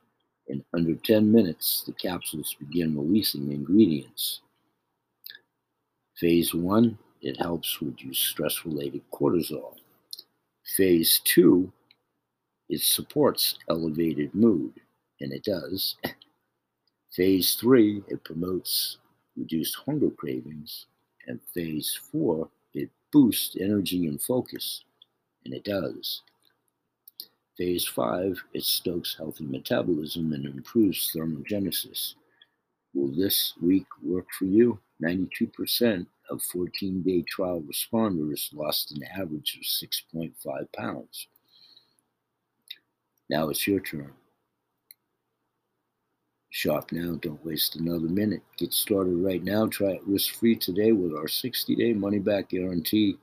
In 0.46 0.64
under 0.72 0.94
10 0.94 1.30
minutes, 1.30 1.82
the 1.86 1.92
capsules 1.92 2.54
begin 2.58 2.96
releasing 2.96 3.50
ingredients. 3.50 4.42
Phase 6.14 6.54
one, 6.54 6.96
it 7.20 7.36
helps 7.40 7.82
reduce 7.82 8.18
stress 8.18 8.64
related 8.64 9.02
cortisol. 9.12 9.74
Phase 10.76 11.20
two, 11.24 11.72
it 12.68 12.80
supports 12.80 13.58
elevated 13.68 14.34
mood, 14.34 14.72
and 15.20 15.32
it 15.32 15.44
does. 15.44 15.96
Phase 17.12 17.54
three, 17.54 18.02
it 18.08 18.24
promotes 18.24 18.98
reduced 19.36 19.76
hunger 19.86 20.10
cravings. 20.10 20.86
And 21.26 21.40
phase 21.54 21.98
four, 22.12 22.48
it 22.74 22.90
boosts 23.12 23.56
energy 23.60 24.06
and 24.06 24.20
focus, 24.20 24.84
and 25.44 25.52
it 25.52 25.64
does. 25.64 26.22
Phase 27.56 27.86
five, 27.86 28.42
it 28.52 28.62
stokes 28.62 29.16
healthy 29.16 29.44
metabolism 29.44 30.32
and 30.32 30.44
improves 30.44 31.10
thermogenesis. 31.14 32.14
Will 32.94 33.08
this 33.08 33.54
week 33.60 33.86
work 34.02 34.26
for 34.38 34.44
you? 34.44 34.78
92% 35.02 36.06
of 36.30 36.42
14 36.42 37.02
day 37.02 37.22
trial 37.22 37.62
responders 37.62 38.54
lost 38.54 38.92
an 38.92 39.02
average 39.04 39.58
of 39.58 39.88
6.5 40.16 40.72
pounds. 40.72 41.28
Now 43.28 43.48
it's 43.48 43.66
your 43.66 43.80
turn. 43.80 44.12
Shop 46.50 46.90
now, 46.90 47.16
don't 47.20 47.44
waste 47.44 47.76
another 47.76 48.08
minute. 48.08 48.42
Get 48.56 48.72
started 48.72 49.16
right 49.16 49.42
now. 49.42 49.66
Try 49.66 49.88
it 49.88 50.02
risk 50.06 50.34
free 50.34 50.56
today 50.56 50.92
with 50.92 51.12
our 51.14 51.28
60 51.28 51.74
day 51.74 51.92
money 51.92 52.18
back 52.18 52.48
guarantee. 52.48 53.18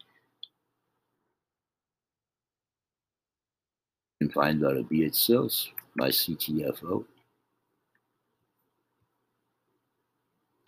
And 4.22 4.32
find 4.32 4.64
out 4.64 4.78
at 4.78 4.88
BH 4.90 5.16
Sales, 5.16 5.70
my 5.96 6.10
CTFO. 6.10 7.06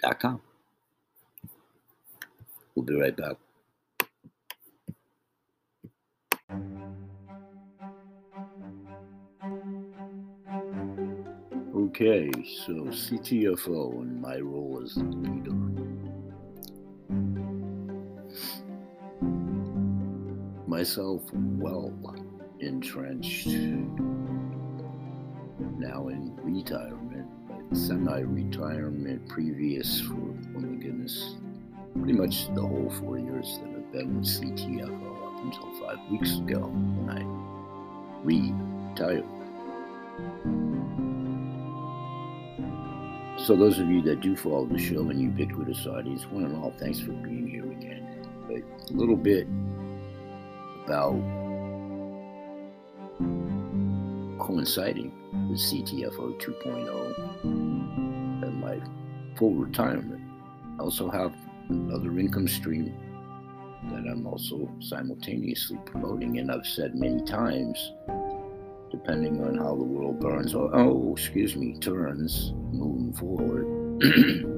Dot 0.01 0.19
com. 0.19 0.41
We'll 2.75 2.85
be 2.85 2.95
right 2.95 3.15
back. 3.15 3.37
Okay, 11.95 12.29
so 12.65 12.73
CTFO 12.73 14.01
and 14.01 14.21
my 14.21 14.37
role 14.39 14.81
as 14.83 14.97
leader. 14.97 15.55
Myself 20.67 21.21
well 21.31 21.93
entrenched, 22.59 23.47
now 25.77 26.09
in 26.09 26.35
retirement, 26.43 27.29
semi 27.71 28.19
retirement 28.19 29.29
previous 29.29 30.01
for, 30.01 30.15
oh 30.15 30.59
my 30.59 30.75
goodness, 30.75 31.35
pretty 31.97 32.11
much 32.11 32.53
the 32.55 32.61
whole 32.61 32.89
four 32.99 33.19
years 33.19 33.57
that 33.59 33.69
I've 33.69 33.91
been 33.93 34.17
with 34.17 34.25
CTFO 34.25 35.27
up 35.27 35.43
until 35.45 35.71
five 35.79 35.99
weeks 36.11 36.39
ago 36.39 36.59
when 36.59 37.09
I 37.09 37.23
retired. 38.25 39.23
So 43.45 43.55
those 43.55 43.77
of 43.77 43.87
you 43.91 44.01
that 44.01 44.21
do 44.21 44.35
follow 44.35 44.65
the 44.65 44.79
show 44.79 45.01
and 45.01 45.11
mm-hmm. 45.11 45.37
ubiquitous 45.37 45.85
audience, 45.85 46.25
one 46.31 46.45
and 46.45 46.55
all, 46.55 46.73
thanks 46.79 46.99
for 46.99 47.11
being 47.11 47.45
here 47.47 47.71
again. 47.71 48.27
But 48.47 48.63
a 48.91 48.97
little 48.97 49.15
bit 49.15 49.47
about 50.83 51.13
coinciding 54.39 55.13
with 55.47 55.59
CTFO 55.59 56.41
2.0 56.41 57.43
and 57.43 58.61
my 58.61 58.81
full 59.37 59.53
retirement. 59.53 60.23
I 60.79 60.81
also 60.81 61.11
have 61.11 61.35
another 61.69 62.17
income 62.17 62.47
stream 62.47 62.95
that 63.91 64.09
I'm 64.11 64.25
also 64.25 64.67
simultaneously 64.79 65.77
promoting, 65.85 66.39
and 66.39 66.51
I've 66.51 66.65
said 66.65 66.95
many 66.95 67.23
times 67.25 67.93
depending 68.89 69.43
on 69.43 69.55
how 69.59 69.75
the 69.75 69.83
world 69.83 70.19
burns 70.19 70.55
or, 70.55 70.75
oh, 70.75 71.13
excuse 71.13 71.55
me, 71.55 71.77
turns 71.77 72.51
moving 72.77 73.13
forward. 73.13 73.65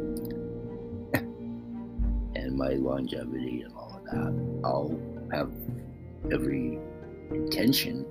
and 2.35 2.57
my 2.57 2.69
longevity 2.69 3.61
and 3.61 3.73
all 3.73 3.97
of 3.97 4.03
that. 4.05 4.61
I'll 4.63 4.99
have 5.31 5.51
every 6.31 6.79
intention 7.31 8.05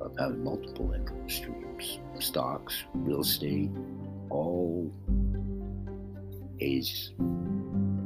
of 0.00 0.14
having 0.18 0.44
multiple 0.44 0.92
income 0.92 1.28
streams, 1.28 1.98
stocks, 2.18 2.84
real 2.94 3.20
estate, 3.20 3.70
all 4.30 4.92
ages 6.60 7.12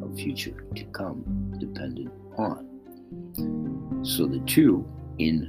of 0.02 0.16
future 0.16 0.64
to 0.74 0.84
come 0.86 1.24
dependent 1.58 2.12
on. 2.36 2.66
So 4.02 4.26
the 4.26 4.40
two 4.40 4.86
in 5.18 5.48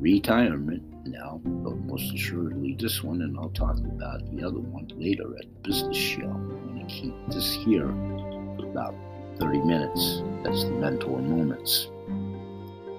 retirement 0.00 0.82
now, 1.18 1.40
but 1.44 1.76
most 1.76 2.14
assuredly 2.14 2.76
this 2.78 3.02
one, 3.02 3.22
and 3.22 3.36
I'll 3.38 3.50
talk 3.50 3.78
about 3.78 4.20
the 4.34 4.46
other 4.46 4.60
one 4.60 4.88
later 4.96 5.36
at 5.36 5.42
the 5.42 5.68
business 5.68 5.96
show. 5.96 6.22
I'm 6.22 6.74
going 6.74 6.86
to 6.86 6.92
keep 6.92 7.14
this 7.28 7.54
here 7.54 7.88
for 8.56 8.66
about 8.66 8.94
30 9.38 9.58
minutes. 9.58 10.22
That's 10.44 10.64
the 10.64 10.70
mentor 10.70 11.18
moments. 11.20 11.88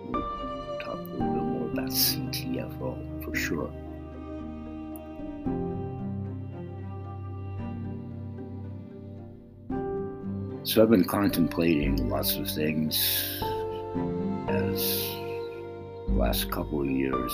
We'll 0.09 0.79
talk 0.79 0.99
a 0.99 1.11
little 1.13 1.33
bit 1.33 1.43
more 1.43 1.69
about 1.71 1.89
CTFO 1.89 3.23
for 3.23 3.35
sure. 3.35 3.71
So 10.63 10.83
I've 10.83 10.89
been 10.89 11.05
contemplating 11.05 12.09
lots 12.09 12.35
of 12.35 12.49
things 12.51 13.41
as 14.49 15.15
last 16.09 16.51
couple 16.51 16.81
of 16.81 16.89
years 16.89 17.31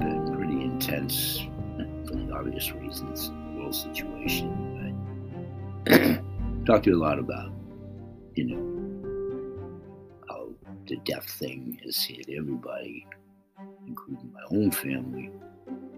been 0.00 0.34
pretty 0.34 0.62
intense 0.62 1.46
for 2.06 2.14
the 2.14 2.32
obvious 2.32 2.72
reasons, 2.72 3.30
world 3.54 3.74
situation. 3.74 4.94
I 5.86 6.20
talked 6.66 6.84
to 6.84 6.90
you 6.90 6.96
a 6.96 7.02
lot 7.02 7.18
about, 7.18 7.52
you 8.34 8.44
know, 8.44 8.62
how 10.28 10.48
the 10.88 10.96
death 11.04 11.28
thing 11.28 11.80
has 11.84 12.02
hit 12.02 12.26
everybody, 12.36 13.06
including 13.86 14.32
my 14.32 14.56
own 14.56 14.70
family, 14.70 15.30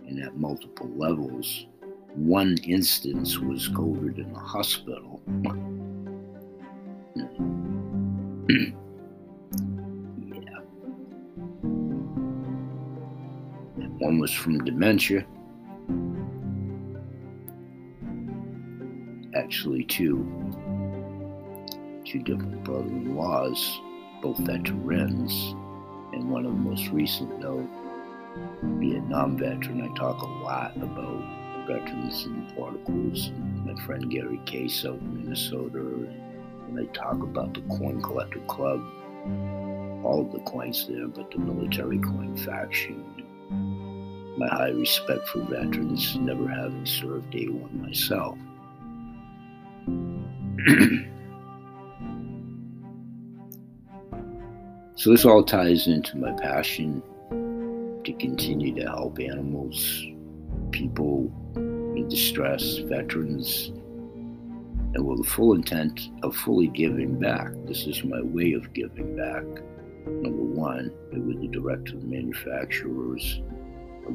and 0.06 0.22
at 0.22 0.36
multiple 0.36 0.90
levels. 0.96 1.66
One 2.14 2.58
instance 2.64 3.38
was 3.38 3.68
COVID 3.70 4.18
in 4.18 4.32
the 4.32 4.38
hospital. 4.38 5.22
was 14.22 14.30
from 14.32 14.64
dementia. 14.64 15.26
Actually, 19.34 19.82
two. 19.82 20.24
Two 22.04 22.20
different 22.22 22.62
brother 22.62 22.86
in 22.86 23.16
laws, 23.16 23.80
both 24.22 24.38
veterans. 24.38 25.56
And 26.12 26.30
one 26.30 26.46
of 26.46 26.52
the 26.52 26.58
most 26.58 26.86
recent, 26.90 27.40
though, 27.40 27.68
Vietnam 28.62 29.36
veteran. 29.36 29.82
I 29.82 29.92
talk 29.98 30.22
a 30.22 30.26
lot 30.44 30.76
about 30.76 31.66
veterans 31.66 32.24
and 32.24 32.56
articles. 32.62 33.26
And 33.26 33.66
my 33.66 33.74
friend 33.84 34.08
Gary 34.08 34.40
Case 34.46 34.84
out 34.86 35.00
in 35.00 35.24
Minnesota. 35.24 35.80
And 35.80 36.78
I 36.78 36.84
talk 36.92 37.20
about 37.24 37.54
the 37.54 37.62
Coin 37.62 38.00
Collector 38.00 38.38
Club. 38.46 38.80
All 40.04 40.30
the 40.32 40.38
coins 40.44 40.86
there, 40.86 41.08
but 41.08 41.32
the 41.32 41.38
military 41.38 41.98
coin 41.98 42.36
faction 42.36 43.21
my 44.38 44.48
high 44.48 44.70
respect 44.70 45.28
for 45.28 45.40
veterans, 45.40 46.16
never 46.16 46.48
having 46.48 46.86
served 46.86 47.30
day 47.30 47.48
one 47.48 47.82
myself. 47.82 48.38
so, 54.96 55.10
this 55.10 55.24
all 55.24 55.44
ties 55.44 55.86
into 55.86 56.16
my 56.16 56.32
passion 56.32 57.02
to 58.04 58.12
continue 58.14 58.74
to 58.74 58.82
help 58.82 59.20
animals, 59.20 60.04
people 60.70 61.30
in 61.54 62.08
distress, 62.08 62.78
veterans, 62.78 63.70
and 64.94 65.06
with 65.06 65.18
the 65.18 65.28
full 65.28 65.54
intent 65.54 66.08
of 66.22 66.34
fully 66.36 66.68
giving 66.68 67.18
back. 67.18 67.52
This 67.66 67.86
is 67.86 68.04
my 68.04 68.22
way 68.22 68.52
of 68.52 68.72
giving 68.72 69.16
back. 69.16 69.44
Number 70.06 70.42
one, 70.42 70.92
with 71.12 71.40
the 71.40 71.48
direct 71.48 71.86
to 71.86 71.96
the 71.96 72.06
manufacturers 72.06 73.40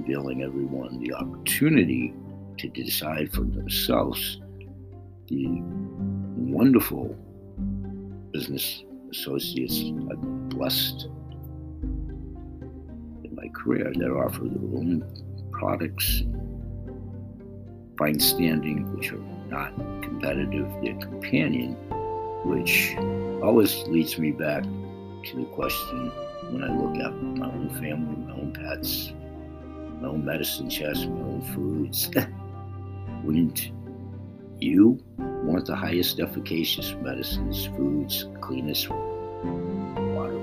availing 0.03 0.43
everyone 0.43 0.99
the 0.99 1.13
opportunity 1.13 2.13
to 2.57 2.67
decide 2.69 3.31
for 3.31 3.41
themselves 3.41 4.39
the 5.27 5.61
wonderful 6.35 7.15
business 8.31 8.83
associates 9.11 9.83
I've 10.11 10.49
blessed 10.49 11.07
in 13.23 13.35
my 13.35 13.47
career 13.49 13.91
that 13.93 14.09
offer 14.09 14.45
their 14.45 14.77
own 14.77 15.03
products, 15.51 16.23
fine 17.97 18.19
standing, 18.19 18.91
which 18.95 19.11
are 19.11 19.19
not 19.49 19.75
competitive, 20.01 20.67
they're 20.81 20.95
companion, 20.95 21.73
which 22.45 22.95
always 23.43 23.75
leads 23.87 24.17
me 24.17 24.31
back 24.31 24.63
to 24.63 25.35
the 25.35 25.45
question 25.53 26.11
when 26.51 26.63
I 26.63 26.73
look 26.73 26.95
at 26.97 27.13
my 27.37 27.47
own 27.47 27.69
family, 27.71 28.15
my 28.25 28.33
own 28.33 28.53
pets, 28.53 29.13
my 30.01 30.09
own 30.09 30.23
medicine 30.23 30.69
chest, 30.69 31.07
my 31.07 31.21
own 31.21 31.41
foods. 31.53 32.09
Wouldn't 33.23 33.71
you 34.59 34.99
want 35.17 35.65
the 35.65 35.75
highest 35.75 36.19
efficacious 36.19 36.93
medicines, 37.01 37.65
foods, 37.67 38.27
cleanest 38.41 38.89
water, 38.89 40.41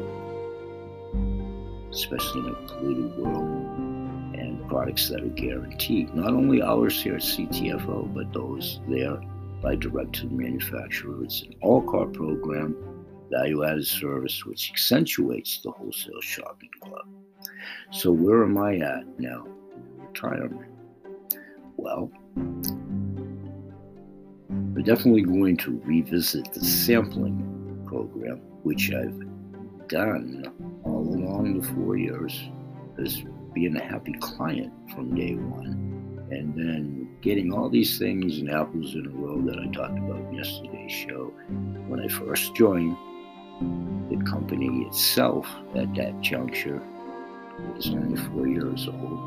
especially 1.90 2.40
in 2.40 2.49
a 2.49 2.55
polluted 2.67 3.17
world, 3.17 3.79
and 4.37 4.67
products 4.69 5.09
that 5.09 5.23
are 5.23 5.29
guaranteed? 5.29 6.14
Not 6.14 6.31
only 6.31 6.62
ours 6.62 7.03
here 7.03 7.14
at 7.14 7.23
CTFO, 7.23 8.12
but 8.12 8.33
those 8.33 8.81
there 8.88 9.21
by 9.62 9.77
direct 9.77 10.14
to 10.17 10.27
the 10.27 10.35
manufacturer. 10.35 11.25
It's 11.25 11.43
an 11.43 11.55
all 11.62 11.81
car 11.83 12.07
program, 12.07 12.77
value 13.31 13.64
added 13.64 13.87
service, 13.87 14.45
which 14.45 14.71
accentuates 14.71 15.61
the 15.62 15.71
wholesale 15.71 16.21
shopping 16.21 16.71
club. 16.81 17.07
So, 17.90 18.12
where 18.12 18.42
am 18.42 18.59
I 18.59 18.77
at 18.77 19.18
now? 19.18 19.46
Retirement. 19.98 20.70
Well, 21.77 22.11
we're 24.48 24.83
definitely 24.83 25.22
going 25.22 25.57
to 25.59 25.81
revisit 25.85 26.53
the 26.53 26.64
sampling 26.64 27.85
program, 27.87 28.38
which 28.62 28.92
I've 28.92 29.88
done 29.88 30.44
all 30.85 31.07
along 31.09 31.61
the 31.61 31.66
four 31.68 31.96
years 31.96 32.48
as 33.03 33.22
being 33.53 33.77
a 33.77 33.83
happy 33.83 34.14
client 34.20 34.72
from 34.94 35.14
day 35.14 35.35
one. 35.35 35.92
And 36.31 36.55
then 36.57 37.16
getting 37.20 37.53
all 37.53 37.68
these 37.68 37.98
things 37.98 38.38
and 38.38 38.50
apples 38.50 38.94
in 38.94 39.07
a 39.07 39.11
row 39.11 39.40
that 39.42 39.59
I 39.59 39.66
talked 39.66 39.98
about 39.98 40.18
in 40.18 40.35
yesterday's 40.35 40.90
show 40.90 41.33
when 41.87 42.00
I 42.00 42.09
first 42.09 42.55
joined 42.57 42.96
the 44.11 44.16
company 44.29 44.85
itself 44.87 45.46
at 45.77 45.94
that 45.94 46.20
juncture 46.20 46.83
was 47.77 47.88
only 47.88 48.17
four 48.17 48.47
years 48.47 48.88
old. 48.88 49.21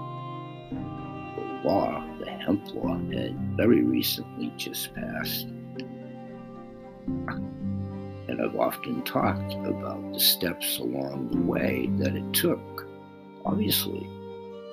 The 1.36 1.62
law, 1.64 2.04
the 2.20 2.30
hemp 2.30 2.74
law, 2.74 2.98
had 3.12 3.36
very 3.56 3.84
recently 3.84 4.52
just 4.58 4.94
passed. 4.94 5.48
And 8.28 8.42
I've 8.42 8.56
often 8.56 9.02
talked 9.04 9.54
about 9.54 10.14
the 10.14 10.20
steps 10.20 10.80
along 10.80 11.30
the 11.32 11.42
way 11.42 11.90
that 12.00 12.16
it 12.16 12.34
took. 12.34 12.86
Obviously, 13.46 14.06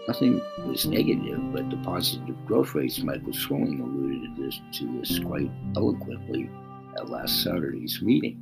nothing 0.09 0.41
was 0.67 0.87
negative, 0.87 1.41
but 1.53 1.71
the 1.71 1.77
positive 1.79 2.45
growth 2.47 2.75
rates. 2.75 3.01
Michael 3.01 3.33
Swilling 3.33 3.81
alluded 3.81 4.37
to 4.37 4.43
this, 4.43 4.61
to 4.79 4.99
this 4.99 5.19
quite 5.21 5.51
eloquently 5.77 6.51
at 6.97 7.09
last 7.09 7.43
Saturday's 7.43 8.01
meeting 8.03 8.41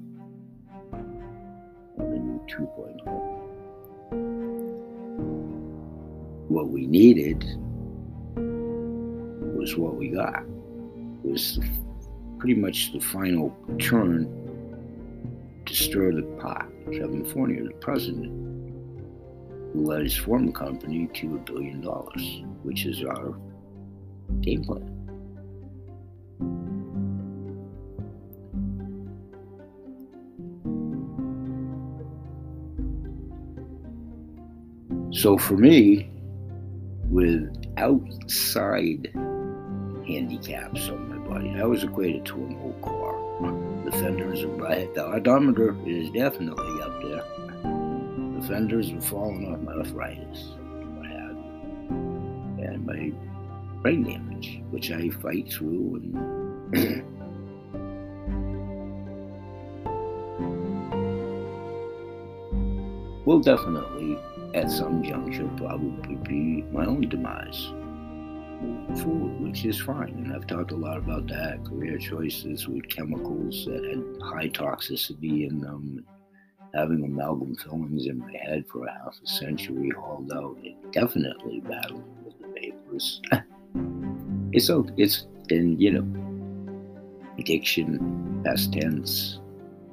on 0.93 2.11
the 2.11 2.19
new 2.19 2.41
2.0. 2.49 3.22
What 6.53 6.69
we 6.69 6.87
needed 6.87 7.45
was 9.57 9.75
what 9.75 9.97
we 9.97 10.11
got. 10.11 10.43
It 11.25 11.31
was 11.31 11.59
pretty 12.39 12.61
much 12.61 12.93
the 12.93 13.01
final 13.01 13.57
turn 13.79 14.27
to 15.65 15.75
stir 15.75 16.13
the 16.13 16.25
pot. 16.39 16.69
Kevin 16.93 17.25
Fournier, 17.25 17.65
the 17.65 17.73
president, 17.81 18.31
who 19.73 19.87
led 19.87 20.03
his 20.03 20.15
former 20.15 20.53
company 20.53 21.09
to 21.15 21.37
a 21.37 21.39
billion 21.39 21.81
dollars, 21.81 22.43
which 22.65 22.85
is 22.85 23.03
our 23.03 23.35
game 24.43 24.63
plan. 24.63 24.91
So 35.13 35.39
for 35.39 35.57
me, 35.57 36.12
outside 37.77 39.11
handicaps 40.07 40.89
on 40.89 41.09
my 41.09 41.29
body, 41.29 41.55
I 41.59 41.65
was 41.65 41.85
equated 41.85 42.25
to 42.27 42.35
an 42.35 42.59
old 42.63 42.81
car. 42.83 43.13
The 43.85 43.93
fenders 43.93 44.43
are 44.43 44.49
right. 44.49 44.93
The 44.95 45.05
odometer 45.05 45.77
is 45.87 46.11
definitely 46.11 46.83
up 46.83 47.03
there 47.03 47.25
The 48.41 48.47
fenders 48.47 48.93
were 48.93 49.01
falling 49.01 49.53
off 49.53 49.61
my 49.61 49.73
arthritis, 49.73 50.55
what 50.97 51.07
have 51.07 51.37
you, 51.37 52.65
and 52.65 52.87
my 52.87 53.13
brain 53.83 54.05
damage, 54.05 54.63
which 54.71 54.91
I 54.91 55.09
fight 55.11 55.53
through 55.53 56.01
and. 56.03 57.05
We'll 63.25 63.39
definitely, 63.39 64.19
at 64.55 64.71
some 64.71 65.03
juncture, 65.03 65.49
probably 65.57 66.17
be 66.17 66.63
my 66.73 66.85
own 66.85 67.09
demise 67.09 67.73
forward, 69.03 69.41
which 69.41 69.65
is 69.65 69.81
fine. 69.81 70.11
And 70.11 70.33
I've 70.35 70.47
talked 70.47 70.73
a 70.73 70.77
lot 70.77 70.99
about 70.99 71.27
that 71.29 71.65
career 71.65 71.99
choices 71.99 72.69
with 72.69 72.89
chemicals 72.89 73.65
that 73.67 73.85
had 73.85 74.23
high 74.23 74.49
toxicity 74.49 75.49
in 75.49 75.61
them 75.61 76.05
having 76.75 77.05
amalgam 77.05 77.55
fillings 77.57 78.07
in 78.07 78.19
my 78.19 78.33
head 78.33 78.65
for 78.71 78.87
a 78.87 78.93
half 78.93 79.15
a 79.23 79.27
century, 79.27 79.91
hauled 79.91 80.33
out, 80.33 80.57
battling 80.95 82.05
with 82.25 82.39
the 82.41 82.49
vapors. 82.49 83.21
it's 84.53 84.67
so 84.67 84.87
it's 84.97 85.27
and 85.51 85.81
you 85.81 85.91
know, 85.91 87.35
addiction, 87.39 88.43
past 88.45 88.73
tense, 88.73 89.39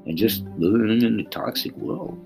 and 0.05 0.17
just 0.17 0.43
living 0.57 1.01
in 1.01 1.19
a 1.19 1.23
toxic 1.25 1.75
world 1.77 2.17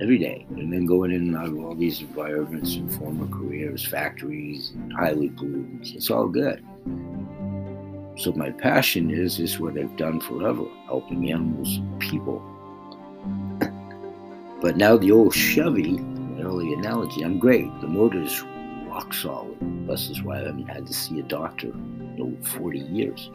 every 0.00 0.18
day, 0.18 0.46
and 0.50 0.72
then 0.72 0.86
going 0.86 1.12
in 1.12 1.22
and 1.28 1.36
out 1.36 1.48
of 1.48 1.58
all 1.58 1.74
these 1.74 2.00
environments 2.00 2.74
and 2.74 2.92
former 2.94 3.26
careers, 3.28 3.84
factories, 3.84 4.72
and 4.74 4.92
highly 4.92 5.28
polluted. 5.30 5.94
It's 5.94 6.10
all 6.10 6.28
good. 6.28 6.64
So 8.16 8.32
my 8.32 8.50
passion 8.50 9.10
is 9.10 9.40
is 9.40 9.58
what 9.58 9.78
I've 9.78 9.96
done 9.96 10.20
forever, 10.20 10.64
helping 10.86 11.30
animals, 11.32 11.80
people 11.98 12.42
but 14.60 14.76
now 14.76 14.96
the 14.96 15.10
old 15.10 15.34
Chevy, 15.34 15.98
early 16.40 16.72
analogy, 16.72 17.22
I'm 17.22 17.38
great. 17.38 17.68
The 17.80 17.88
motor's 17.88 18.42
rock 18.86 19.12
solid. 19.12 19.56
This 19.88 20.10
is 20.10 20.22
why 20.22 20.36
I 20.36 20.44
haven't 20.44 20.68
had 20.68 20.86
to 20.86 20.94
see 20.94 21.20
a 21.20 21.22
doctor 21.22 21.68
in 21.68 22.18
over 22.20 22.60
40 22.60 22.78
years. 22.78 23.30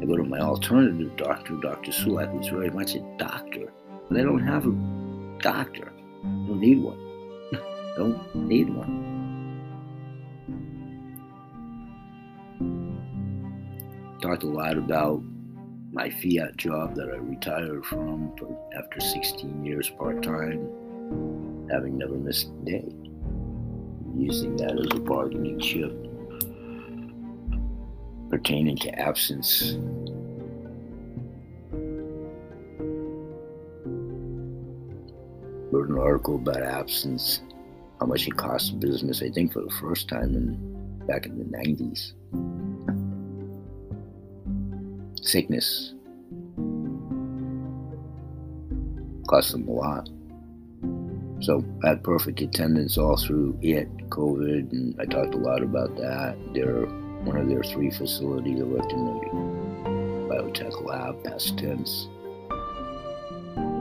I 0.00 0.06
go 0.06 0.16
to 0.16 0.24
my 0.24 0.38
alternative 0.38 1.16
doctor, 1.16 1.54
Dr. 1.60 1.90
Sulak, 1.90 2.32
who's 2.32 2.48
very 2.48 2.70
much 2.70 2.94
a 2.94 3.00
doctor. 3.18 3.72
But 4.08 4.20
I 4.20 4.22
don't 4.22 4.46
have 4.46 4.66
a 4.66 4.70
doctor. 5.44 5.92
Don't 6.22 6.58
need 6.58 6.82
one. 6.82 6.98
don't 7.96 8.34
need 8.34 8.70
one. 8.70 9.12
Talked 14.22 14.42
a 14.42 14.46
lot 14.46 14.78
about 14.78 15.22
my 15.92 16.08
fiat 16.08 16.56
job 16.56 16.94
that 16.94 17.10
I 17.10 17.16
retired 17.16 17.84
from 17.84 18.32
after 18.74 19.00
16 19.00 19.66
years 19.66 19.90
part 19.90 20.22
time, 20.22 20.66
having 21.70 21.98
never 21.98 22.14
missed 22.14 22.48
a 22.48 22.64
day, 22.64 22.88
using 24.16 24.56
that 24.56 24.72
as 24.80 24.96
a 24.96 25.00
bargaining 25.00 25.60
chip 25.60 25.92
pertaining 28.30 28.78
to 28.78 28.98
absence. 28.98 29.76
Wrote 35.74 35.88
an 35.88 35.98
article 35.98 36.36
about 36.36 36.62
absence, 36.62 37.42
how 37.98 38.06
much 38.06 38.28
it 38.28 38.36
costs 38.36 38.70
business, 38.70 39.22
I 39.22 39.28
think 39.30 39.52
for 39.52 39.60
the 39.60 39.74
first 39.80 40.08
time 40.08 40.36
in 40.36 41.06
back 41.08 41.26
in 41.26 41.36
the 41.36 41.44
90s 41.44 42.12
sickness 45.20 45.94
cost 49.26 49.50
them 49.50 49.66
a 49.66 49.72
lot. 49.72 50.08
So 51.40 51.64
I 51.82 51.88
had 51.88 52.04
perfect 52.04 52.40
attendance 52.40 52.96
all 52.96 53.16
through 53.16 53.58
it, 53.60 53.88
COVID, 54.10 54.70
and 54.70 55.00
I 55.00 55.06
talked 55.06 55.34
a 55.34 55.38
lot 55.38 55.62
about 55.62 55.96
that. 55.96 56.36
They're 56.54 56.86
one 57.24 57.36
of 57.36 57.48
their 57.48 57.64
three 57.64 57.90
facilities. 57.90 58.60
I 58.60 58.62
worked 58.62 58.92
in 58.92 59.04
the 59.04 59.12
biotech 60.32 60.84
lab, 60.84 61.24
past 61.24 61.58
tense. 61.58 62.06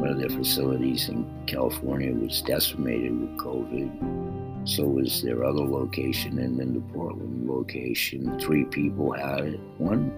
One 0.04 0.12
of 0.12 0.20
their 0.20 0.38
facilities 0.38 1.08
in 1.08 1.26
California 1.48 2.12
was 2.13 2.42
decimated 2.42 3.18
with 3.18 3.38
COVID. 3.38 4.68
So 4.68 4.84
was 4.84 5.22
their 5.24 5.46
other 5.46 5.63
location, 5.63 6.39
and 6.39 6.60
then 6.60 6.74
the 6.74 6.82
Portland 6.94 7.48
location. 7.50 8.38
Three 8.38 8.66
people 8.66 9.13
had 9.13 9.46
it. 9.46 9.60
One 9.78 10.12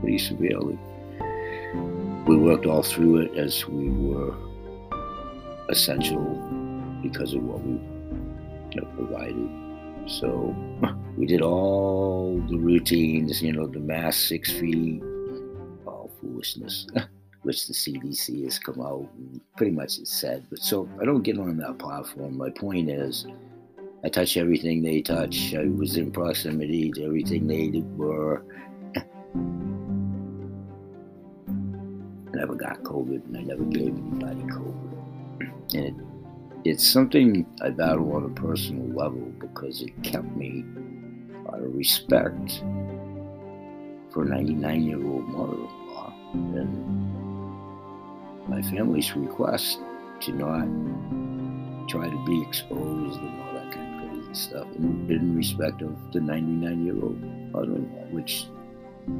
pretty 0.00 0.18
severely. 0.18 0.78
We 2.24 2.36
worked 2.36 2.66
all 2.66 2.84
through 2.84 3.22
it 3.22 3.36
as 3.36 3.66
we 3.66 3.88
were 3.88 4.32
essential 5.70 6.22
because 7.02 7.34
of 7.34 7.42
what 7.42 7.60
we 7.62 7.80
provided. 8.94 9.50
So 10.06 10.54
we 11.16 11.26
did 11.26 11.42
all 11.42 12.40
the 12.48 12.58
routines, 12.58 13.42
you 13.42 13.52
know, 13.52 13.66
the 13.66 13.80
mask 13.80 14.20
six 14.28 14.52
feet, 14.52 15.02
all 15.84 16.12
foolishness, 16.20 16.86
which 17.46 17.68
the 17.68 17.72
CDC 17.72 18.42
has 18.42 18.58
come 18.58 18.80
out 18.80 19.08
pretty 19.56 19.70
much 19.70 19.98
has 19.98 20.08
said. 20.08 20.44
But 20.50 20.58
so 20.58 20.88
I 21.00 21.04
don't 21.04 21.22
get 21.22 21.38
on 21.38 21.56
that 21.58 21.78
platform. 21.78 22.36
My 22.36 22.50
point 22.50 22.90
is, 22.90 23.24
I 24.02 24.08
touch 24.08 24.36
everything 24.36 24.82
they 24.82 25.00
touch. 25.00 25.54
I 25.54 25.66
was 25.66 25.96
in 25.96 26.10
proximity 26.10 26.90
to 26.90 27.04
everything 27.04 27.46
they 27.46 27.68
did 27.68 27.96
were. 27.96 28.42
I 28.96 29.04
never 32.34 32.56
got 32.56 32.82
COVID, 32.82 33.24
and 33.26 33.36
I 33.36 33.42
never 33.42 33.64
gave 33.64 33.96
anybody 33.96 34.42
COVID. 34.42 35.74
And 35.74 35.84
it, 35.86 35.94
it's 36.64 36.84
something 36.84 37.46
I 37.62 37.70
battle 37.70 38.12
on 38.14 38.24
a 38.24 38.28
personal 38.30 38.88
level 38.88 39.32
because 39.38 39.82
it 39.82 40.02
kept 40.02 40.34
me 40.36 40.64
out 41.48 41.62
of 41.62 41.76
respect 41.76 42.60
for 44.10 44.24
a 44.24 44.26
99 44.26 44.82
year 44.82 45.06
old 45.06 45.28
mother 45.28 45.54
in 45.54 45.94
law 45.94 46.12
and 46.34 47.05
my 48.48 48.62
family's 48.62 49.14
request 49.16 49.80
to 50.20 50.32
not 50.32 50.66
try 51.88 52.08
to 52.08 52.24
be 52.24 52.42
exposed 52.42 53.20
and 53.20 53.42
all 53.42 53.52
that 53.54 53.72
kind 53.72 53.94
of 53.94 54.10
crazy 54.10 54.34
stuff 54.34 54.66
in, 54.76 55.06
in 55.10 55.36
respect 55.36 55.82
of 55.82 55.94
the 56.12 56.20
99 56.20 56.84
year 56.84 56.94
old 56.94 57.20
mother 57.52 57.76
in 57.76 57.92
law, 57.94 58.06
which 58.10 58.46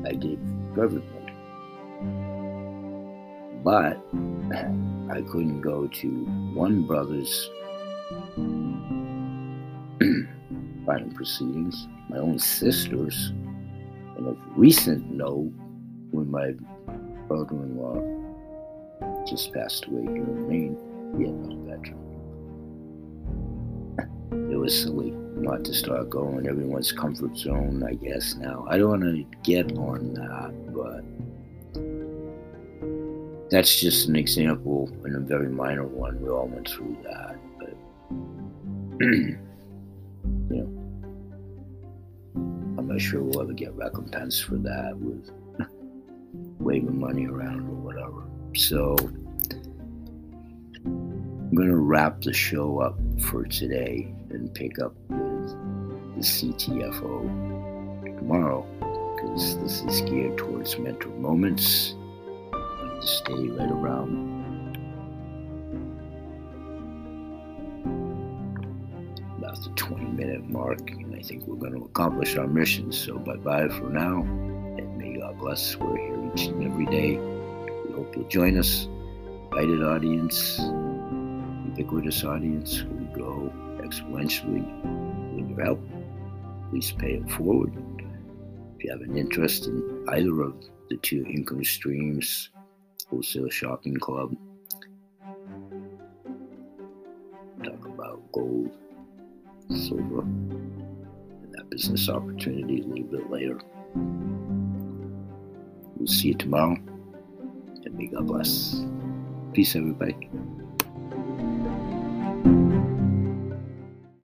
I 0.05 0.13
did 0.13 0.39
fervently. 0.75 1.33
But 3.63 3.99
I 5.13 5.23
couldn't 5.23 5.61
go 5.61 5.87
to 5.89 6.09
one 6.55 6.87
brother's 6.87 7.51
final 10.87 11.11
proceedings, 11.15 11.89
my 12.09 12.19
own 12.19 12.39
sister's, 12.39 13.33
and 14.17 14.29
of 14.29 14.39
recent 14.57 15.11
note, 15.11 15.53
when 16.13 16.31
my 16.31 16.53
brother-in-law 17.27 18.16
just 19.27 19.53
passed 19.53 19.87
away 19.87 20.03
in 20.03 20.49
Maine, 20.49 20.77
Vietnam 21.17 21.67
veteran. 21.67 22.03
It 24.51 24.57
was 24.57 24.83
silly 24.83 25.11
not 25.37 25.65
to 25.65 25.75
start 25.75 26.09
going 26.11 26.47
everyone's 26.47 26.93
comfort 26.93 27.37
zone, 27.37 27.83
I 27.83 27.95
guess, 27.95 28.35
now. 28.37 28.67
I 28.69 28.79
don't 28.79 28.89
want 28.89 29.03
to 29.03 29.25
get 29.43 29.77
on 29.77 30.15
that, 30.15 30.53
but 30.73 31.03
that's 33.51 33.81
just 33.81 34.09
an 34.09 34.17
example 34.17 34.91
and 35.05 35.17
a 35.17 35.21
very 35.21 35.49
minor 35.49 35.85
one. 35.85 36.21
We 36.21 36.29
all 36.29 36.47
went 36.47 36.69
through 36.69 36.97
that, 37.05 37.37
but 37.59 37.77
you 39.01 39.39
know, 40.51 40.67
I'm 42.79 42.89
not 42.89 43.01
sure 43.01 43.23
we'll 43.23 43.43
ever 43.43 43.53
get 43.53 43.75
recompense 43.75 44.41
for 44.41 44.57
that 44.57 44.97
with 44.97 45.31
waving 46.59 46.99
money 46.99 47.27
around. 47.27 47.85
So 48.57 48.97
I'm 50.87 51.55
gonna 51.55 51.77
wrap 51.77 52.23
the 52.23 52.33
show 52.33 52.81
up 52.81 52.99
for 53.21 53.45
today 53.45 54.15
and 54.31 54.53
pick 54.55 54.79
up 54.79 54.95
with 55.11 55.51
the 56.15 56.23
CTFO 56.23 58.17
tomorrow 58.17 58.67
because 59.15 59.59
this 59.59 59.83
is 59.83 60.01
geared 60.09 60.39
towards 60.39 60.79
mental 60.79 61.11
moments 61.13 61.95
to 62.51 63.07
stay 63.07 63.49
right 63.49 63.71
around 63.71 64.35
about 69.37 69.63
the 69.63 69.71
20 69.77 70.05
minute 70.07 70.49
mark, 70.49 70.91
and 70.93 71.15
I 71.15 71.21
think 71.21 71.47
we're 71.47 71.57
going 71.57 71.75
to 71.75 71.85
accomplish 71.85 72.39
our 72.39 72.47
mission. 72.47 72.91
So, 72.91 73.19
bye 73.19 73.37
bye 73.37 73.69
for 73.69 73.91
now, 73.91 74.23
and 74.23 74.97
may 74.97 75.19
God 75.19 75.39
bless. 75.39 75.77
We're 75.77 75.99
here 75.99 76.33
each 76.35 76.47
and 76.47 76.65
every 76.65 76.87
day. 76.87 77.36
Hope 77.97 78.15
you'll 78.15 78.29
join 78.29 78.59
us. 78.59 78.89
Invited 79.51 79.83
audience, 79.83 80.59
ubiquitous 81.65 82.25
audience, 82.25 82.83
we 82.83 83.07
grow 83.07 83.51
exponentially 83.79 84.65
with 85.35 85.49
your 85.49 85.65
help. 85.65 85.81
Please 86.69 86.93
pay 86.93 87.15
it 87.15 87.31
forward. 87.31 87.73
If 88.77 88.85
you 88.85 88.91
have 88.91 89.01
an 89.01 89.17
interest 89.17 89.67
in 89.67 90.05
either 90.11 90.43
of 90.43 90.63
the 90.91 90.99
two 90.99 91.25
income 91.25 91.65
streams, 91.65 92.51
wholesale 93.09 93.49
shopping 93.49 93.97
club. 93.97 94.37
Talk 97.65 97.87
about 97.87 98.21
gold, 98.33 98.77
silver, 99.71 100.21
and 100.21 101.55
that 101.55 101.71
business 101.71 102.11
opportunity 102.11 102.83
a 102.83 102.85
little 102.85 103.05
bit 103.05 103.31
later. 103.31 103.59
We'll 105.97 106.07
see 106.07 106.29
you 106.29 106.35
tomorrow, 106.35 106.77
and 107.87 107.97
may 107.97 108.07
God 108.09 108.27
bless. 108.27 108.83
Peace, 109.55 109.77
everybody. 109.77 110.29